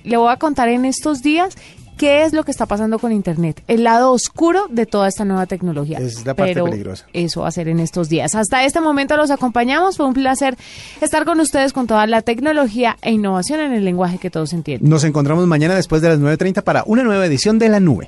le 0.03 0.17
voy 0.17 0.31
a 0.31 0.37
contar 0.37 0.69
en 0.69 0.83
estos 0.83 1.21
días 1.21 1.55
qué 1.97 2.23
es 2.23 2.33
lo 2.33 2.43
que 2.43 2.51
está 2.51 2.65
pasando 2.65 2.99
con 2.99 3.11
Internet, 3.11 3.63
el 3.67 3.83
lado 3.83 4.11
oscuro 4.11 4.67
de 4.69 4.85
toda 4.85 5.07
esta 5.07 5.25
nueva 5.25 5.45
tecnología. 5.45 5.97
Es 5.99 6.25
la 6.25 6.33
parte 6.33 6.53
Pero 6.53 6.65
peligrosa. 6.65 7.05
Eso 7.13 7.41
va 7.41 7.47
a 7.47 7.51
ser 7.51 7.67
en 7.67 7.79
estos 7.79 8.09
días. 8.09 8.35
Hasta 8.35 8.65
este 8.65 8.81
momento 8.81 9.17
los 9.17 9.31
acompañamos. 9.31 9.97
Fue 9.97 10.05
un 10.05 10.13
placer 10.13 10.57
estar 11.01 11.25
con 11.25 11.39
ustedes 11.39 11.73
con 11.73 11.87
toda 11.87 12.05
la 12.07 12.21
tecnología 12.21 12.97
e 13.01 13.11
innovación 13.11 13.59
en 13.59 13.73
el 13.73 13.85
lenguaje 13.85 14.17
que 14.17 14.29
todos 14.29 14.53
entienden. 14.53 14.89
Nos 14.89 15.03
encontramos 15.03 15.45
mañana 15.47 15.75
después 15.75 16.01
de 16.01 16.09
las 16.09 16.19
9.30 16.19 16.63
para 16.63 16.83
una 16.85 17.03
nueva 17.03 17.25
edición 17.25 17.59
de 17.59 17.69
La 17.69 17.79
Nube. 17.79 18.07